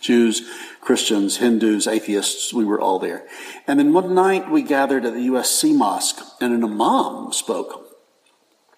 [0.00, 0.48] Jews,
[0.80, 3.26] Christians, Hindus, atheists, we were all there.
[3.66, 7.86] And then one night we gathered at the USC mosque and an imam spoke.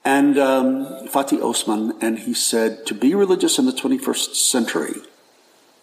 [0.05, 4.95] and um, Fathi Osman, and he said, to be religious in the 21st century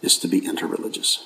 [0.01, 1.19] is to be interreligious.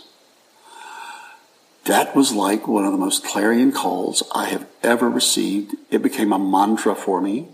[1.86, 5.76] That was like one of the most clarion calls I have ever received.
[5.91, 7.49] It became a mantra for me.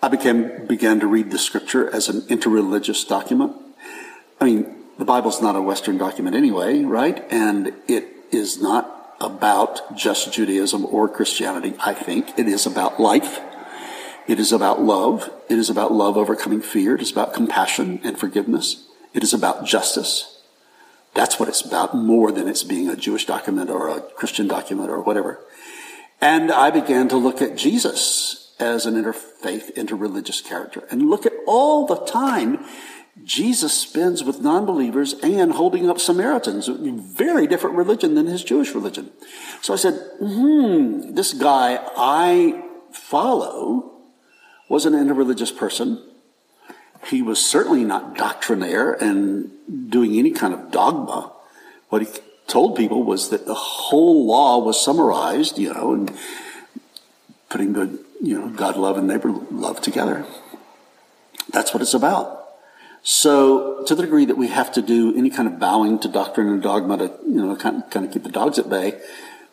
[0.00, 3.56] I became, began to read the scripture as an interreligious document.
[4.40, 7.26] I mean, the Bible's not a Western document anyway, right?
[7.28, 12.38] And it is not about just Judaism or Christianity, I think.
[12.38, 13.40] It is about life.
[14.28, 15.28] It is about love.
[15.48, 16.94] It is about love overcoming fear.
[16.94, 18.86] It is about compassion and forgiveness.
[19.12, 20.40] It is about justice.
[21.14, 24.88] That's what it's about more than it's being a Jewish document or a Christian document
[24.88, 25.40] or whatever.
[26.20, 31.32] And I began to look at Jesus as an interfaith, interreligious character and look at
[31.44, 32.64] all the time
[33.24, 38.74] Jesus spends with non-believers and holding up Samaritans, a very different religion than his Jewish
[38.74, 39.10] religion.
[39.60, 43.92] So I said, hmm, this guy I follow
[44.68, 46.02] was an interreligious person.
[47.06, 49.50] He was certainly not doctrinaire and
[49.90, 51.32] doing any kind of dogma.
[51.90, 52.08] What he
[52.46, 56.12] told people was that the whole law was summarized, you know, and
[57.50, 60.24] putting the, you know, God love and neighbor love together.
[61.50, 62.41] That's what it's about.
[63.04, 66.48] So, to the degree that we have to do any kind of bowing to doctrine
[66.48, 69.00] and dogma to, you know, kind of, kind of keep the dogs at bay,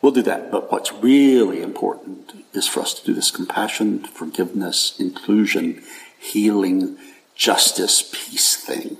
[0.01, 0.51] we'll do that.
[0.51, 5.81] But what's really important is for us to do this compassion, forgiveness, inclusion,
[6.19, 6.97] healing,
[7.33, 8.97] justice, peace thing.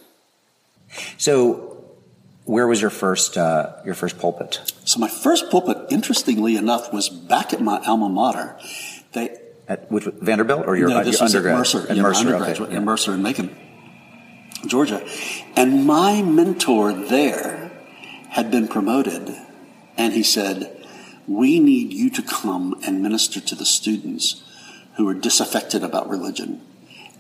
[1.18, 1.86] So,
[2.46, 4.60] where was your first uh, your first pulpit?
[4.84, 8.58] So, my first pulpit, interestingly enough, was back at my alma mater.
[9.14, 11.58] They At which Vanderbilt or your, no, this your was at undergrad?
[11.58, 12.78] Mercer, At yeah, Mercer, undergraduate okay.
[12.78, 13.56] in Mercer in Macon,
[14.66, 15.06] Georgia.
[15.56, 17.72] And my mentor there
[18.30, 19.36] had been promoted,
[19.98, 20.86] and he said,
[21.28, 24.44] We need you to come and minister to the students
[24.96, 26.62] who are disaffected about religion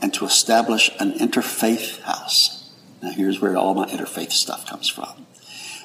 [0.01, 2.71] and to establish an interfaith house.
[3.01, 5.25] Now, here's where all my interfaith stuff comes from.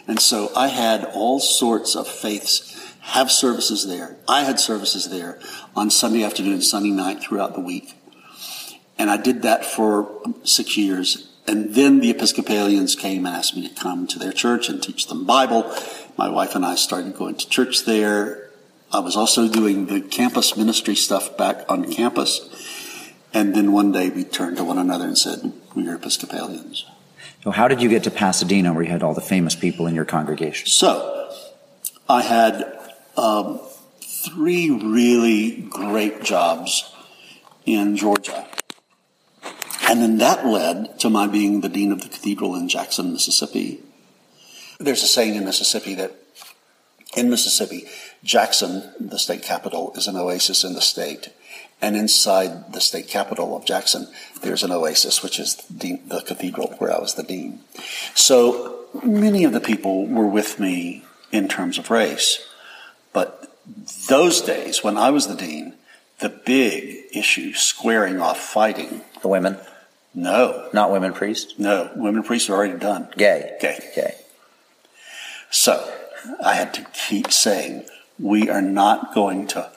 [0.07, 4.17] And so I had all sorts of faiths have services there.
[4.29, 5.39] I had services there
[5.77, 7.95] on Sunday afternoon, Sunday night, throughout the week.
[8.99, 11.31] And I did that for six years.
[11.47, 15.07] And then the Episcopalians came and asked me to come to their church and teach
[15.09, 15.71] them Bible.
[16.17, 18.51] My wife and I started going to church there.
[18.93, 22.49] I was also doing the campus ministry stuff back on campus.
[23.35, 26.87] And then one day we turned to one another and said, We are Episcopalians.
[27.43, 29.95] So, how did you get to Pasadena, where you had all the famous people in
[29.95, 30.67] your congregation?
[30.67, 31.31] So,
[32.09, 32.79] I had
[33.17, 33.61] um,
[34.01, 36.91] three really great jobs
[37.67, 38.47] in Georgia.
[39.95, 43.79] And then that led to my being the dean of the cathedral in Jackson, Mississippi.
[44.81, 46.17] There's a saying in Mississippi that
[47.17, 47.85] in Mississippi,
[48.25, 51.33] Jackson, the state capital, is an oasis in the state.
[51.81, 54.09] And inside the state capital of Jackson,
[54.43, 57.61] there's an oasis, which is the, the cathedral where I was the dean.
[58.17, 62.45] So many of the people were with me in terms of race.
[63.13, 63.57] But
[64.09, 65.75] those days, when I was the dean,
[66.19, 69.03] the big issue, squaring off fighting.
[69.23, 69.57] The women?
[70.15, 70.69] No.
[70.73, 71.55] Not women priests?
[71.59, 71.91] No.
[71.97, 73.09] Women priests are already done.
[73.17, 73.57] Gay.
[73.61, 73.79] Gay.
[73.95, 74.15] Gay.
[75.51, 75.93] So
[76.43, 77.87] I had to keep saying,
[78.19, 79.71] we are not going to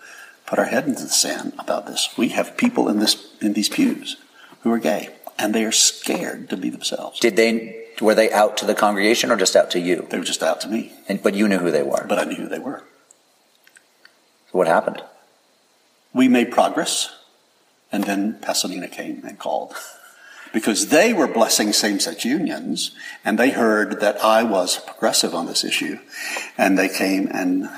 [0.45, 2.09] put our head into the sand about this.
[2.17, 4.17] We have people in this in these pews
[4.61, 7.19] who are gay, and they are scared to be themselves.
[7.19, 7.85] Did they?
[7.99, 10.05] Were they out to the congregation or just out to you?
[10.09, 12.05] They were just out to me, And, but you knew who they were.
[12.07, 12.83] but I knew who they were.
[14.51, 15.01] So what happened?
[16.13, 17.09] We made progress,
[17.91, 19.73] and then Pasadena came and called.
[20.53, 22.91] Because they were blessing same sex unions,
[23.23, 25.99] and they heard that I was progressive on this issue.
[26.57, 27.69] And they came and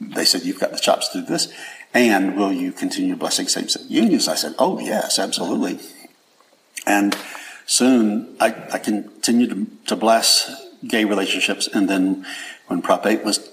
[0.00, 1.52] they said, You've got the chops to do this.
[1.94, 4.28] And will you continue blessing same sex unions?
[4.28, 5.80] I said, Oh, yes, absolutely.
[6.86, 7.16] And
[7.66, 10.50] soon I, I continued to, to bless
[10.86, 11.68] gay relationships.
[11.68, 12.26] And then
[12.66, 13.50] when Prop 8 was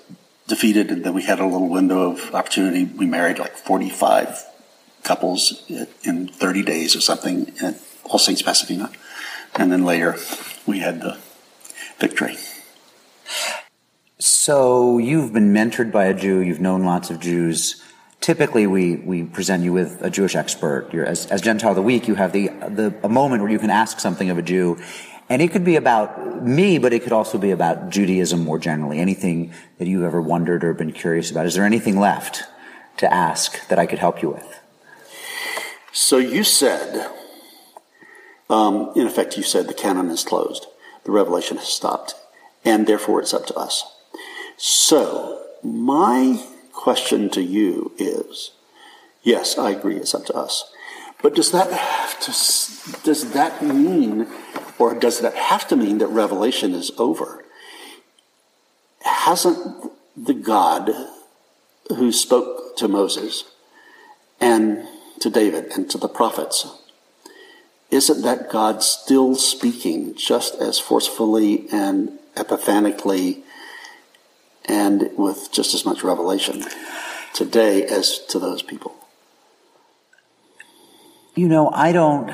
[0.47, 4.45] defeated, and then we had a little window of opportunity, we married like 45
[5.03, 5.69] couples
[6.03, 7.53] in 30 days or something
[8.05, 8.91] All Saints Pasadena.
[9.55, 10.17] And then later
[10.65, 11.17] we had the
[11.99, 12.37] victory.
[14.19, 16.39] So you've been mentored by a Jew.
[16.39, 17.83] You've known lots of Jews.
[18.21, 20.89] Typically, we, we present you with a Jewish expert.
[20.93, 23.59] You're, as, as Gentile of the Week, you have the, the a moment where you
[23.59, 24.77] can ask something of a Jew,
[25.27, 28.99] and it could be about me, but it could also be about Judaism more generally.
[28.99, 31.45] Anything that you've ever wondered or been curious about.
[31.45, 32.43] Is there anything left
[32.97, 34.59] to ask that I could help you with?
[35.91, 37.11] So you said,
[38.49, 40.67] um, in effect, you said the canon is closed,
[41.03, 42.15] the revelation has stopped,
[42.63, 43.83] and therefore it's up to us.
[44.57, 48.51] So my question to you is,
[49.21, 50.71] yes, I agree, it's up to us.
[51.21, 51.69] But does that
[52.21, 52.31] to,
[53.03, 54.27] does that mean,
[54.77, 57.45] or does that have to mean that Revelation is over?
[59.01, 60.91] Hasn't the God
[61.89, 63.45] who spoke to Moses
[64.39, 64.85] and
[65.19, 66.65] to David and to the prophets,
[67.93, 73.43] isn't that God still speaking just as forcefully and epiphanically
[74.65, 76.63] and with just as much revelation
[77.35, 78.95] today as to those people?
[81.35, 82.33] You know, I don't.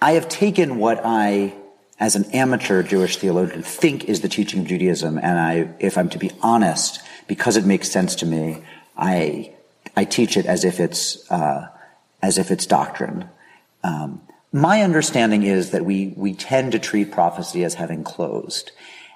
[0.00, 1.54] I have taken what I,
[1.98, 6.08] as an amateur Jewish theologian, think is the teaching of Judaism, and I, if I'm
[6.10, 8.62] to be honest, because it makes sense to me,
[8.96, 9.54] I,
[9.96, 11.68] I teach it as if it's, uh,
[12.22, 13.28] as if it's doctrine.
[13.84, 18.72] Um, my understanding is that we, we tend to treat prophecy as having closed.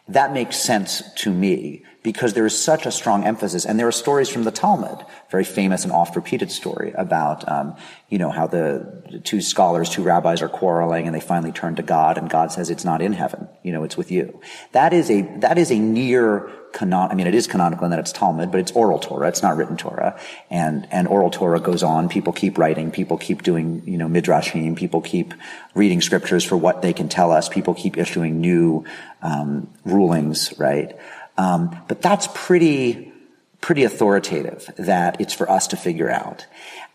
[0.09, 3.92] That makes sense to me because there is such a strong emphasis, and there are
[3.92, 7.76] stories from the Talmud, very famous and oft-repeated story about, um,
[8.09, 11.82] you know, how the two scholars, two rabbis are quarreling, and they finally turn to
[11.82, 14.40] God, and God says, "It's not in heaven, you know, it's with you."
[14.72, 17.11] That is a that is a near canon.
[17.11, 19.28] I mean, it is canonical in that it's Talmud, but it's oral Torah.
[19.28, 20.18] It's not written Torah,
[20.50, 22.09] and and oral Torah goes on.
[22.09, 22.90] People keep writing.
[22.90, 24.76] People keep doing, you know, midrashim.
[24.76, 25.34] People keep
[25.74, 27.48] reading scriptures for what they can tell us.
[27.48, 28.84] People keep issuing new
[29.22, 30.98] um, rulings, right?
[31.37, 33.12] Um, but that's pretty,
[33.61, 36.47] pretty authoritative that it's for us to figure out.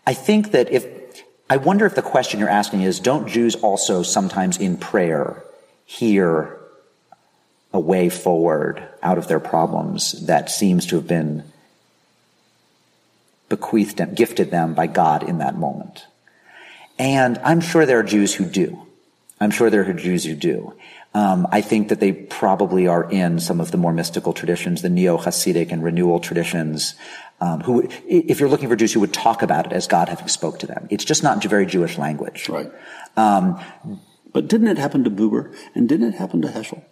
[0.06, 0.86] I think that if,
[1.50, 5.42] I wonder if the question you're asking is, don't Jews also sometimes in prayer
[5.84, 6.58] hear
[7.72, 11.44] a way forward out of their problems that seems to have been
[13.48, 16.06] bequeathed them, gifted them by God in that moment?
[16.98, 18.86] And I'm sure there are Jews who do.
[19.40, 20.74] I'm sure there are Jews who do.
[21.18, 24.88] Um, I think that they probably are in some of the more mystical traditions, the
[24.98, 26.94] neo-Hasidic and renewal traditions.
[27.40, 30.28] Um, who, if you're looking for Jews who would talk about it as God having
[30.28, 32.48] spoke to them, it's just not very Jewish language.
[32.48, 32.70] Right.
[33.16, 33.58] Um,
[34.32, 35.54] But didn't it happen to Buber?
[35.74, 36.82] And didn't it happen to Heschel?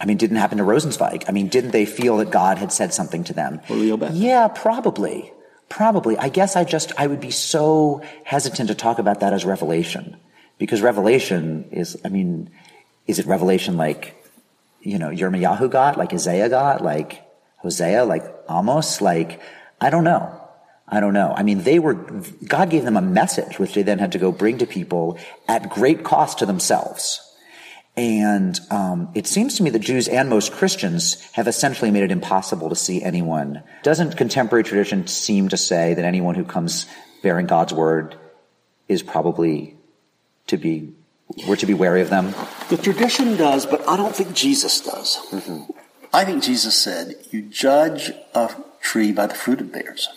[0.00, 1.24] I mean, didn't happen to Rosenzweig.
[1.28, 3.60] I mean, didn't they feel that God had said something to them?
[3.68, 4.14] Or Leo Bass?
[4.14, 5.32] Yeah, probably.
[5.68, 6.16] Probably.
[6.16, 10.16] I guess I just, I would be so hesitant to talk about that as revelation.
[10.58, 12.50] Because revelation is, I mean,
[13.06, 14.14] is it revelation like,
[14.80, 17.22] you know, Yirmiyahu got, like Isaiah got, like
[17.58, 19.00] Hosea, like Amos?
[19.00, 19.40] Like,
[19.80, 20.42] I don't know.
[20.88, 21.34] I don't know.
[21.36, 24.30] I mean, they were, God gave them a message, which they then had to go
[24.30, 27.20] bring to people at great cost to themselves.
[27.96, 32.12] And um, it seems to me that Jews and most Christians have essentially made it
[32.12, 33.62] impossible to see anyone.
[33.82, 36.86] Doesn't contemporary tradition seem to say that anyone who comes
[37.22, 38.16] bearing God's word
[38.86, 39.76] is probably
[40.48, 40.92] to be,
[41.46, 42.34] we're to be wary of them?
[42.68, 45.16] The tradition does, but I don't think Jesus does.
[45.30, 45.72] Mm-hmm.
[46.12, 50.08] I think Jesus said, You judge a tree by the fruit it bears.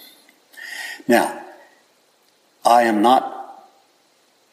[1.08, 1.44] Now,
[2.64, 3.66] I am not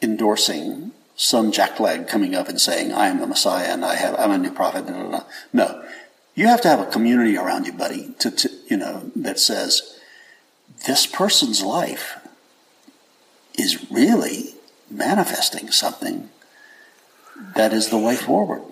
[0.01, 4.31] endorsing some jackleg coming up and saying, I am the Messiah and I have, I'm
[4.31, 4.87] a new prophet.
[4.87, 5.25] No, no, no.
[5.53, 5.85] no.
[6.35, 9.99] You have to have a community around you, buddy, to, to, you know, that says,
[10.87, 12.19] this person's life
[13.55, 14.55] is really
[14.91, 16.29] manifesting something
[17.55, 18.63] that is the way forward.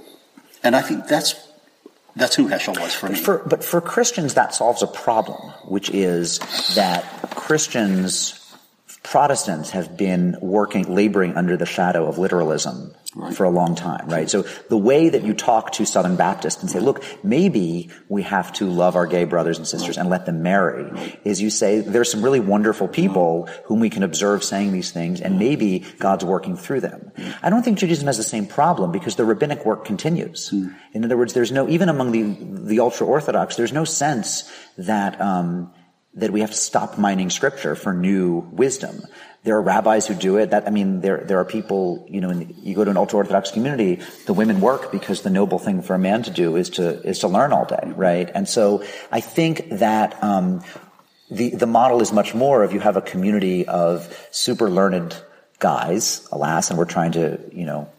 [0.62, 1.34] And I think that's
[2.16, 3.16] that's who Heschel was for me.
[3.16, 6.38] For, but for Christians, that solves a problem, which is
[6.76, 7.04] that
[7.34, 8.40] Christians,
[9.02, 12.94] Protestants have been working, laboring under the shadow of literalism
[13.32, 14.28] for a long time, right?
[14.28, 18.52] So the way that you talk to Southern Baptists and say, look, maybe we have
[18.54, 20.90] to love our gay brothers and sisters and let them marry,
[21.24, 25.20] is you say, there's some really wonderful people whom we can observe saying these things,
[25.20, 27.12] and maybe God's working through them.
[27.40, 30.52] I don't think Judaism has the same problem because the rabbinic work continues.
[30.92, 32.22] In other words, there's no, even among the,
[32.66, 35.72] the ultra-Orthodox, there's no sense that, um,
[36.14, 39.02] that we have to stop mining scripture for new wisdom.
[39.44, 40.50] There are rabbis who do it.
[40.50, 42.06] That I mean, there there are people.
[42.08, 45.30] You know, in, you go to an ultra orthodox community, the women work because the
[45.30, 48.30] noble thing for a man to do is to is to learn all day, right?
[48.34, 48.82] And so
[49.12, 50.62] I think that um,
[51.30, 55.14] the the model is much more of you have a community of super learned
[55.58, 57.90] guys, alas, and we're trying to you know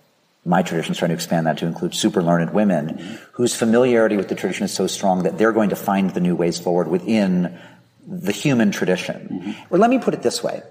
[0.45, 4.29] my tradition is trying to expand that to include super learned women whose familiarity with
[4.29, 7.59] the tradition is so strong that they're going to find the new ways forward within
[8.07, 9.55] the human tradition.
[9.69, 10.61] Well, let me put it this way.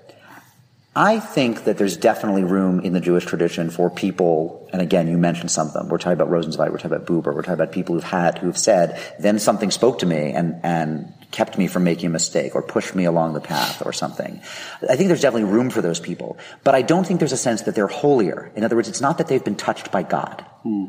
[0.97, 5.18] I think that there's definitely room in the Jewish tradition for people, and again, you
[5.18, 5.88] mentioned some of them.
[5.88, 8.57] We're talking about Rosenzweig, we're talking about Buber, we're talking about people who've had, who've
[8.57, 12.62] said, then something spoke to me and, and kept me from making a mistake or
[12.62, 14.40] pushed me along the path or something.
[14.88, 16.38] I think there's definitely room for those people.
[16.62, 18.53] But I don't think there's a sense that they're holier.
[18.55, 20.47] In other words, it's not that they've been touched by God.
[20.62, 20.84] Hmm.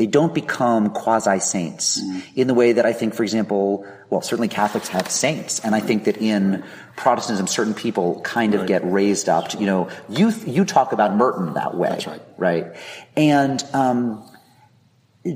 [0.00, 2.00] They don't become quasi saints
[2.34, 5.80] in the way that I think, for example, well, certainly Catholics have saints, and I
[5.80, 6.64] think that in
[6.96, 9.48] Protestantism, certain people kind of get raised up.
[9.50, 12.22] To, you know, you you talk about Merton that way, That's right.
[12.38, 12.76] right?
[13.14, 14.26] And um,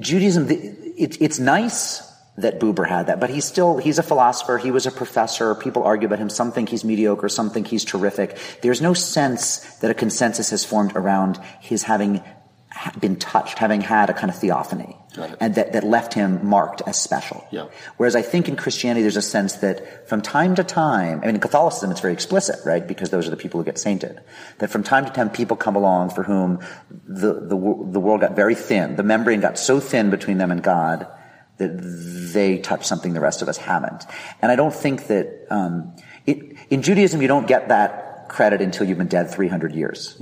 [0.00, 2.00] Judaism, it, it's nice
[2.38, 5.82] that Buber had that, but he's still, he's a philosopher, he was a professor, people
[5.84, 8.38] argue about him, some think he's mediocre, some think he's terrific.
[8.62, 12.34] There's no sense that a consensus has formed around his having ha-
[13.00, 16.82] been touched, having had a kind of theophany, Got and that, that left him marked
[16.86, 17.46] as special.
[17.50, 17.66] Yeah.
[17.96, 21.36] Whereas I think in Christianity, there's a sense that from time to time, I mean,
[21.36, 22.86] in Catholicism, it's very explicit, right?
[22.86, 24.20] Because those are the people who get sainted.
[24.58, 26.60] That from time to time, people come along for whom
[26.90, 28.96] the, the, the world got very thin.
[28.96, 31.06] The membrane got so thin between them and God
[31.58, 31.78] that
[32.32, 34.04] they touch something the rest of us haven't.
[34.42, 35.94] And I don't think that, um,
[36.26, 40.16] it, in Judaism, you don't get that credit until you've been dead 300 years.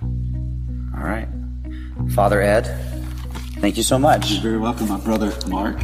[0.00, 1.28] All right.
[2.14, 2.62] Father Ed,
[3.60, 4.30] thank you so much.
[4.30, 5.80] You're very welcome, my brother Mark.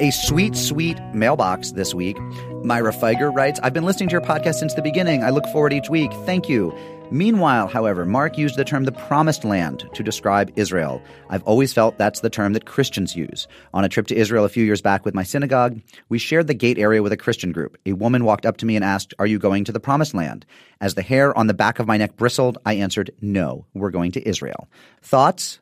[0.00, 2.18] A sweet, sweet mailbox this week.
[2.62, 5.22] Myra Feiger writes, I've been listening to your podcast since the beginning.
[5.22, 6.12] I look forward each week.
[6.24, 6.76] Thank you.
[7.10, 11.00] Meanwhile, however, Mark used the term the promised land to describe Israel.
[11.30, 13.46] I've always felt that's the term that Christians use.
[13.72, 16.54] On a trip to Israel a few years back with my synagogue, we shared the
[16.54, 17.78] gate area with a Christian group.
[17.86, 20.44] A woman walked up to me and asked, Are you going to the promised land?
[20.80, 24.10] As the hair on the back of my neck bristled, I answered, No, we're going
[24.12, 24.68] to Israel.
[25.00, 25.60] Thoughts?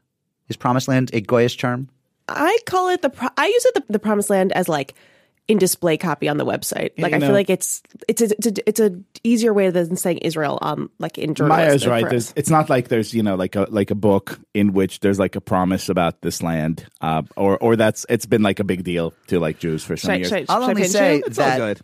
[0.49, 1.89] Is promised land a Goyish term?
[2.29, 3.11] I call it the.
[3.11, 4.95] Pro- I use it the, the promised land as like
[5.47, 6.93] in display copy on the website.
[6.97, 9.95] Like you I feel like it's it's a, it's a it's a easier way than
[9.97, 11.67] saying Israel on like in journalism.
[11.67, 12.09] Maya's right.
[12.09, 15.19] There's, it's not like there's you know like a like a book in which there's
[15.19, 18.85] like a promise about this land, uh, or or that's it's been like a big
[18.85, 20.29] deal to like Jews for some Should I- years.
[20.29, 21.19] should I- I'll should only say?
[21.19, 21.81] It's that good.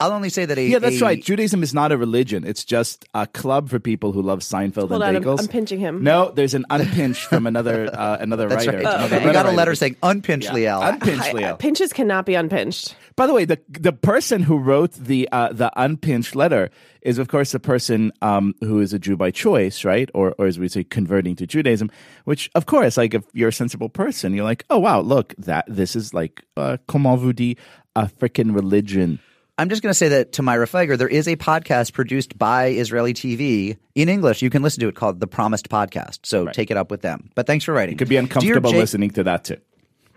[0.00, 1.22] I'll only say that a Yeah, that's a- right.
[1.22, 2.44] Judaism is not a religion.
[2.44, 5.38] It's just a club for people who love Seinfeld Hold and on, I'm- bagels.
[5.40, 6.02] I'm pinching him.
[6.02, 8.78] No, there's an unpinch from another uh, another That's writer.
[8.82, 8.94] right.
[8.96, 10.82] Another You got a letter saying unpinch Liel.
[10.82, 12.96] Unpinch I- I- pinches cannot be unpinched.
[13.16, 16.70] By the way, the the person who wrote the uh, the unpinched letter
[17.02, 20.10] is, of course, a person um, who is a Jew by choice, right?
[20.12, 21.88] Or or as we say, converting to Judaism.
[22.24, 25.64] Which, of course, like if you're a sensible person, you're like, oh wow, look that
[25.68, 27.56] this is like uh, comment vous dit
[27.94, 29.20] a freaking religion.
[29.56, 32.66] I'm just going to say that to Myra Feiger, there is a podcast produced by
[32.70, 34.42] Israeli TV in English.
[34.42, 36.20] You can listen to it called The Promised Podcast.
[36.26, 37.30] So take it up with them.
[37.36, 37.94] But thanks for writing.
[37.94, 39.58] It could be uncomfortable Jay- listening to that too.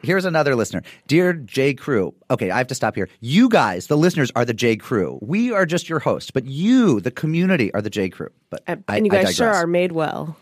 [0.03, 0.81] Here's another listener.
[1.07, 1.73] Dear J.
[1.75, 2.13] Crew.
[2.29, 3.09] Okay, I have to stop here.
[3.19, 4.75] You guys, the listeners, are the J.
[4.75, 5.17] Crew.
[5.21, 8.09] We are just your hosts, but you, the community, are the J.
[8.09, 8.29] Crew.
[8.51, 10.35] But And, I, and you I guys sure are made well.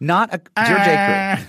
[0.00, 0.84] Not a dear J.
[0.84, 0.84] Crew.
[0.86, 1.46] Ah.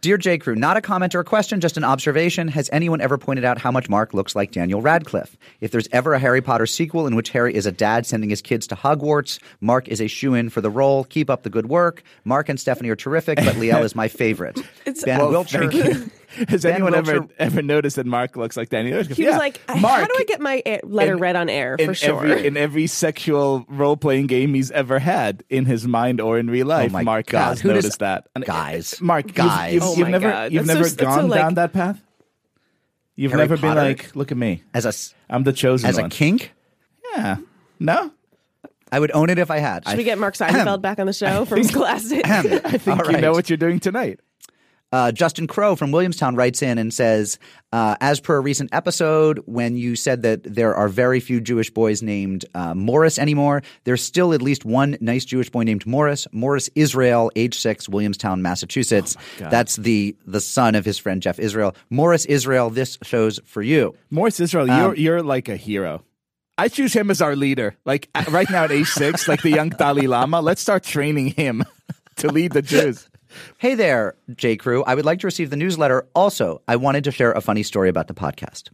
[0.00, 0.38] Dear J.
[0.38, 2.46] Crew, not a comment or a question, just an observation.
[2.46, 5.36] Has anyone ever pointed out how much Mark looks like Daniel Radcliffe?
[5.60, 8.40] If there's ever a Harry Potter sequel in which Harry is a dad sending his
[8.40, 11.02] kids to Hogwarts, Mark is a shoe in for the role.
[11.02, 12.04] Keep up the good work.
[12.24, 14.60] Mark and Stephanie are terrific, but Liel is my favorite.
[14.86, 15.68] It's ben Well, Wiltshire.
[16.28, 16.46] thank you.
[16.52, 19.02] Has Ben anyone ever ever noticed that Mark looks like Daniel?
[19.02, 21.74] He was like, Mark, "How do I get my air- letter in- read on air
[21.76, 25.86] in for sure?" Every, in every sexual role playing game he's ever had in his
[25.86, 28.28] mind or in real oh life, Oh Mark God, has who does- noticed that.
[28.34, 29.74] And, Guys, Mark, you've- guys.
[29.74, 30.52] you've, Oh you've my never, God.
[30.52, 32.00] you've That's never so- that's so, gone like- down that path.
[33.16, 34.92] You've Harry never been like, look at me, as a
[35.32, 36.52] I'm the chosen as a kink,
[37.16, 37.38] Yeah,
[37.80, 38.12] no,
[38.92, 39.86] I would own it if I had.
[39.88, 42.24] Should we get Mark Seinfeld back on the show from Scholastic?
[42.28, 42.42] I
[42.78, 44.20] think All you know what you're doing tonight.
[44.90, 47.38] Uh, Justin Crow from Williamstown writes in and says,
[47.72, 51.70] uh, as per a recent episode, when you said that there are very few Jewish
[51.70, 56.26] boys named uh, Morris anymore, there's still at least one nice Jewish boy named Morris.
[56.32, 59.16] Morris Israel, age six, Williamstown, Massachusetts.
[59.38, 61.76] That's the the son of his friend Jeff Israel.
[61.90, 63.94] Morris Israel, this show's for you.
[64.10, 66.02] Morris Israel, Um, you're you're like a hero.
[66.56, 67.76] I choose him as our leader.
[67.84, 70.40] Like right now at age six, like the young Dalai Lama.
[70.40, 71.64] Let's start training him
[72.16, 73.07] to lead the Jews.
[73.58, 74.56] Hey there, J.
[74.56, 74.84] Crew.
[74.84, 76.06] I would like to receive the newsletter.
[76.14, 78.70] Also, I wanted to share a funny story about the podcast.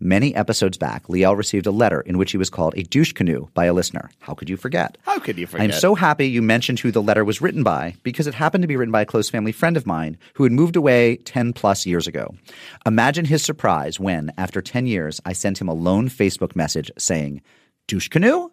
[0.00, 3.46] Many episodes back, Liel received a letter in which he was called a douche canoe
[3.54, 4.10] by a listener.
[4.18, 4.98] How could you forget?
[5.02, 5.64] How could you forget?
[5.64, 8.68] I'm so happy you mentioned who the letter was written by because it happened to
[8.68, 11.86] be written by a close family friend of mine who had moved away 10 plus
[11.86, 12.34] years ago.
[12.84, 17.40] Imagine his surprise when, after 10 years, I sent him a lone Facebook message saying,
[17.86, 18.50] Douche canoe?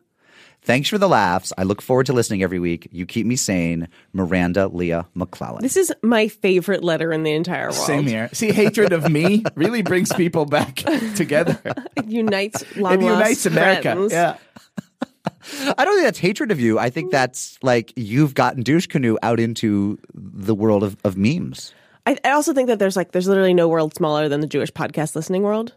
[0.64, 1.52] Thanks for the laughs.
[1.58, 2.88] I look forward to listening every week.
[2.92, 3.88] You keep me sane.
[4.14, 5.64] Miranda Leah McClellan.
[5.64, 7.76] This is my favorite letter in the entire world.
[7.76, 8.30] Same here.
[8.32, 10.76] See, hatred of me really brings people back
[11.16, 11.60] together.
[11.96, 13.94] It unites long It unites America.
[13.96, 14.14] Friends.
[14.14, 14.38] Yeah.
[15.78, 16.78] I don't think that's hatred of you.
[16.78, 21.74] I think that's like you've gotten douche canoe out into the world of, of memes.
[22.06, 24.72] I, I also think that there's like there's literally no world smaller than the Jewish
[24.72, 25.74] podcast listening world.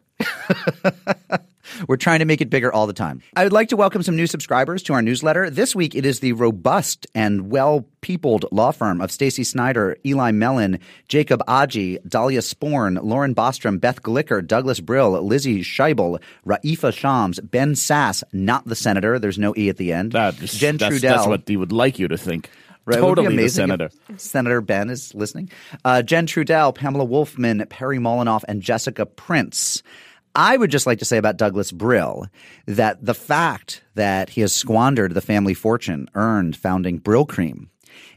[1.88, 3.22] We're trying to make it bigger all the time.
[3.36, 5.50] I would like to welcome some new subscribers to our newsletter.
[5.50, 10.30] This week, it is the robust and well peopled law firm of Stacy Snyder, Eli
[10.30, 17.40] Mellon, Jacob Aji, Dahlia Sporn, Lauren Bostrom, Beth Glicker, Douglas Brill, Lizzie Scheibel, Raifa Shams,
[17.40, 19.18] Ben Sass, not the senator.
[19.18, 20.12] There's no E at the end.
[20.12, 21.00] That is, Jen that's, Trudell.
[21.00, 22.50] that's what he would like you to think.
[22.86, 23.90] Right, it would be totally the senator.
[24.18, 25.50] Senator Ben is listening.
[25.86, 29.82] Uh, Jen Trudell, Pamela Wolfman, Perry Molinoff, and Jessica Prince.
[30.34, 32.26] I would just like to say about Douglas Brill
[32.66, 37.70] that the fact that he has squandered the family fortune earned founding Brill Cream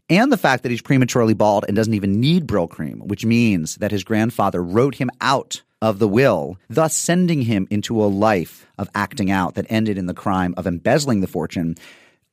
[0.09, 3.75] and the fact that he's prematurely bald and doesn't even need Brill Cream, which means
[3.75, 8.65] that his grandfather wrote him out of the will, thus sending him into a life
[8.79, 11.75] of acting out that ended in the crime of embezzling the fortune.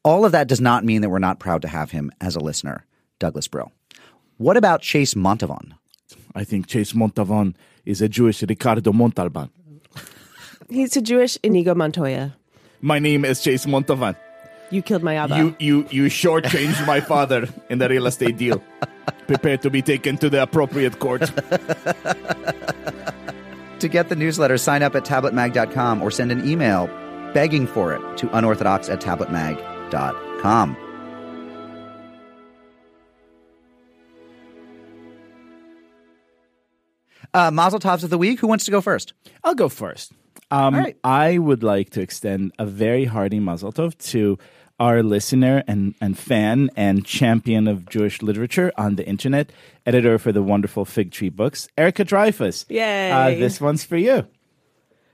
[0.03, 2.41] All of that does not mean that we're not proud to have him as a
[2.41, 2.87] listener,
[3.19, 3.71] Douglas Brill.
[4.39, 5.73] What about Chase Montavon?
[6.35, 7.55] I think Chase Montavon
[7.85, 9.51] is a Jewish Ricardo Montalban.
[10.69, 12.35] He's a Jewish Inigo Montoya.
[12.81, 14.17] My name is Chase Montavon.
[14.71, 15.37] You killed my Abba.
[15.37, 18.63] You you you shortchanged my father in the real estate deal.
[19.27, 21.31] Prepare to be taken to the appropriate court.
[23.81, 26.89] To get the newsletter, sign up at tabletmag.com or send an email
[27.35, 30.77] begging for it to unorthodox at tabletmag.com.
[37.35, 38.41] Uh, Mazel Tovs of the week.
[38.41, 39.13] Who wants to go first?
[39.43, 40.13] I'll go first.
[40.55, 40.97] Um, All right.
[41.03, 44.39] I would like to extend a very hearty mazel tov to
[44.79, 49.51] our listener and, and fan and champion of Jewish literature on the internet,
[49.87, 52.67] editor for the wonderful Fig Tree books, Erika Dreyfus.
[52.69, 53.11] Yay.
[53.11, 54.27] Uh, this one's for you.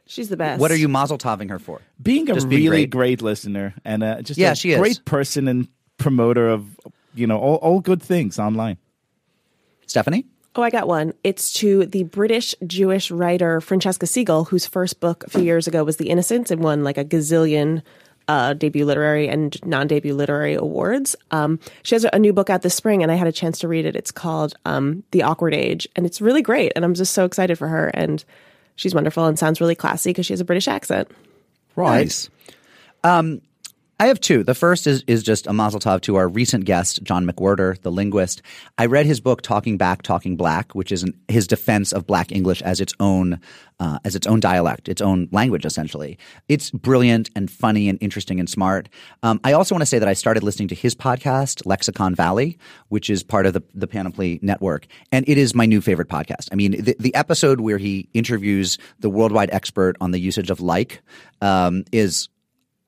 [0.06, 0.60] She's the best.
[0.60, 1.80] What are you Mazel Toving her for?
[2.02, 3.18] Being a Just being really great.
[3.18, 3.22] great.
[3.22, 4.78] listener and uh, just Yeah, a she is.
[4.78, 5.68] great person and
[5.98, 6.78] promoter of
[7.14, 8.78] you know all, all good things online.
[9.86, 10.24] Stephanie?
[10.56, 11.14] Oh, I got one.
[11.22, 15.84] It's to the British Jewish writer Francesca Segal, whose first book a few years ago
[15.84, 17.82] was The Innocents and won like a gazillion
[18.26, 21.14] uh, debut literary and non debut literary awards.
[21.30, 23.68] Um, she has a new book out this spring, and I had a chance to
[23.68, 23.94] read it.
[23.94, 26.72] It's called um, The Awkward Age, and it's really great.
[26.74, 27.88] And I'm just so excited for her.
[27.88, 28.24] And
[28.76, 31.10] she's wonderful and sounds really classy because she has a British accent.
[32.06, 32.30] Nice.
[33.02, 33.40] Um,
[34.00, 34.42] I have two.
[34.42, 37.92] The first is is just a mazel tov to our recent guest, John McWhorter, the
[37.92, 38.40] linguist.
[38.78, 42.32] I read his book, Talking Back, Talking Black, which is an, his defense of Black
[42.32, 43.38] English as its own
[43.78, 46.18] uh, as its own dialect, its own language, essentially.
[46.48, 48.88] It's brilliant and funny and interesting and smart.
[49.22, 52.56] Um, I also want to say that I started listening to his podcast, Lexicon Valley,
[52.88, 56.48] which is part of the the Panoply Network, and it is my new favorite podcast.
[56.50, 60.62] I mean, the, the episode where he interviews the worldwide expert on the usage of
[60.62, 61.02] like
[61.42, 62.30] um, is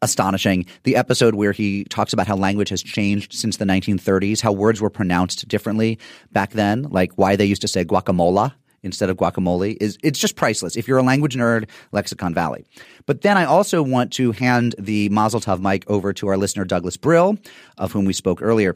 [0.03, 0.67] astonishing.
[0.83, 4.81] The episode where he talks about how language has changed since the 1930s, how words
[4.81, 5.99] were pronounced differently
[6.33, 10.37] back then, like why they used to say guacamole instead of guacamole is it's just
[10.37, 10.77] priceless.
[10.77, 12.65] If you're a language nerd, Lexicon Valley.
[13.07, 16.65] But then I also want to hand the Mazel Tov mic over to our listener
[16.65, 17.39] Douglas Brill,
[17.79, 18.75] of whom we spoke earlier.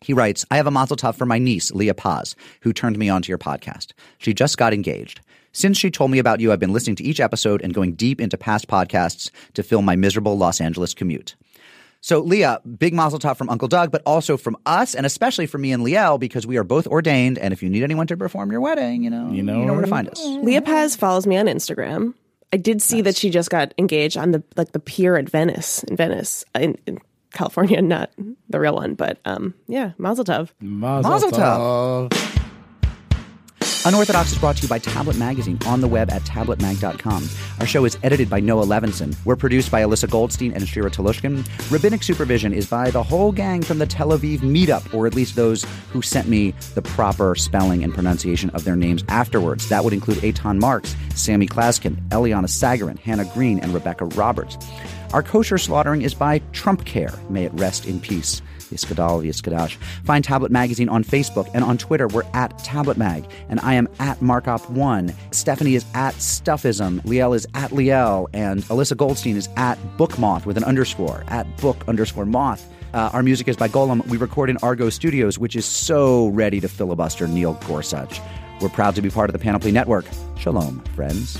[0.00, 3.08] He writes, I have a mazel tov for my niece, Leah Paz, who turned me
[3.08, 3.92] on to your podcast.
[4.18, 5.20] She just got engaged.
[5.56, 8.20] Since she told me about you, I've been listening to each episode and going deep
[8.20, 11.34] into past podcasts to fill my miserable Los Angeles commute.
[12.02, 15.62] So, Leah, big mazel tov from Uncle Doug, but also from us, and especially from
[15.62, 17.38] me and Liel, because we are both ordained.
[17.38, 19.86] And if you need anyone to perform your wedding, you know, you know, where to
[19.86, 20.22] find us.
[20.22, 22.12] Leah Paz follows me on Instagram.
[22.52, 25.84] I did see that she just got engaged on the like the pier at Venice
[25.84, 26.98] in Venice in, in
[27.32, 28.10] California, not
[28.50, 30.50] the real one, but um, yeah, Mazel Tov.
[30.60, 32.42] Mazel tov.
[33.86, 37.28] Unorthodox is brought to you by Tablet Magazine on the web at tabletmag.com.
[37.60, 39.14] Our show is edited by Noah Levinson.
[39.24, 41.46] We're produced by Alyssa Goldstein and Shira Telushkin.
[41.70, 45.36] Rabbinic supervision is by the whole gang from the Tel Aviv meetup, or at least
[45.36, 49.68] those who sent me the proper spelling and pronunciation of their names afterwards.
[49.68, 54.58] That would include Eitan Marks, Sammy Klaskin, Eliana Sagarin, Hannah Green, and Rebecca Roberts.
[55.12, 57.14] Our kosher slaughtering is by Trump Care.
[57.30, 58.42] May it rest in peace.
[58.70, 59.76] Yiskadal Yiskadash.
[60.04, 62.08] Find Tablet Magazine on Facebook and on Twitter.
[62.08, 65.14] We're at Tablet Mag, and I am at Markop1.
[65.32, 67.00] Stephanie is at Stuffism.
[67.02, 71.84] Liel is at Liel, and Alyssa Goldstein is at Bookmoth with an underscore, at book
[71.88, 72.66] underscore moth.
[72.94, 74.06] Uh, our music is by Golem.
[74.06, 78.20] We record in Argo Studios, which is so ready to filibuster Neil Gorsuch.
[78.60, 80.06] We're proud to be part of the Panoply Network.
[80.38, 81.36] Shalom, friends.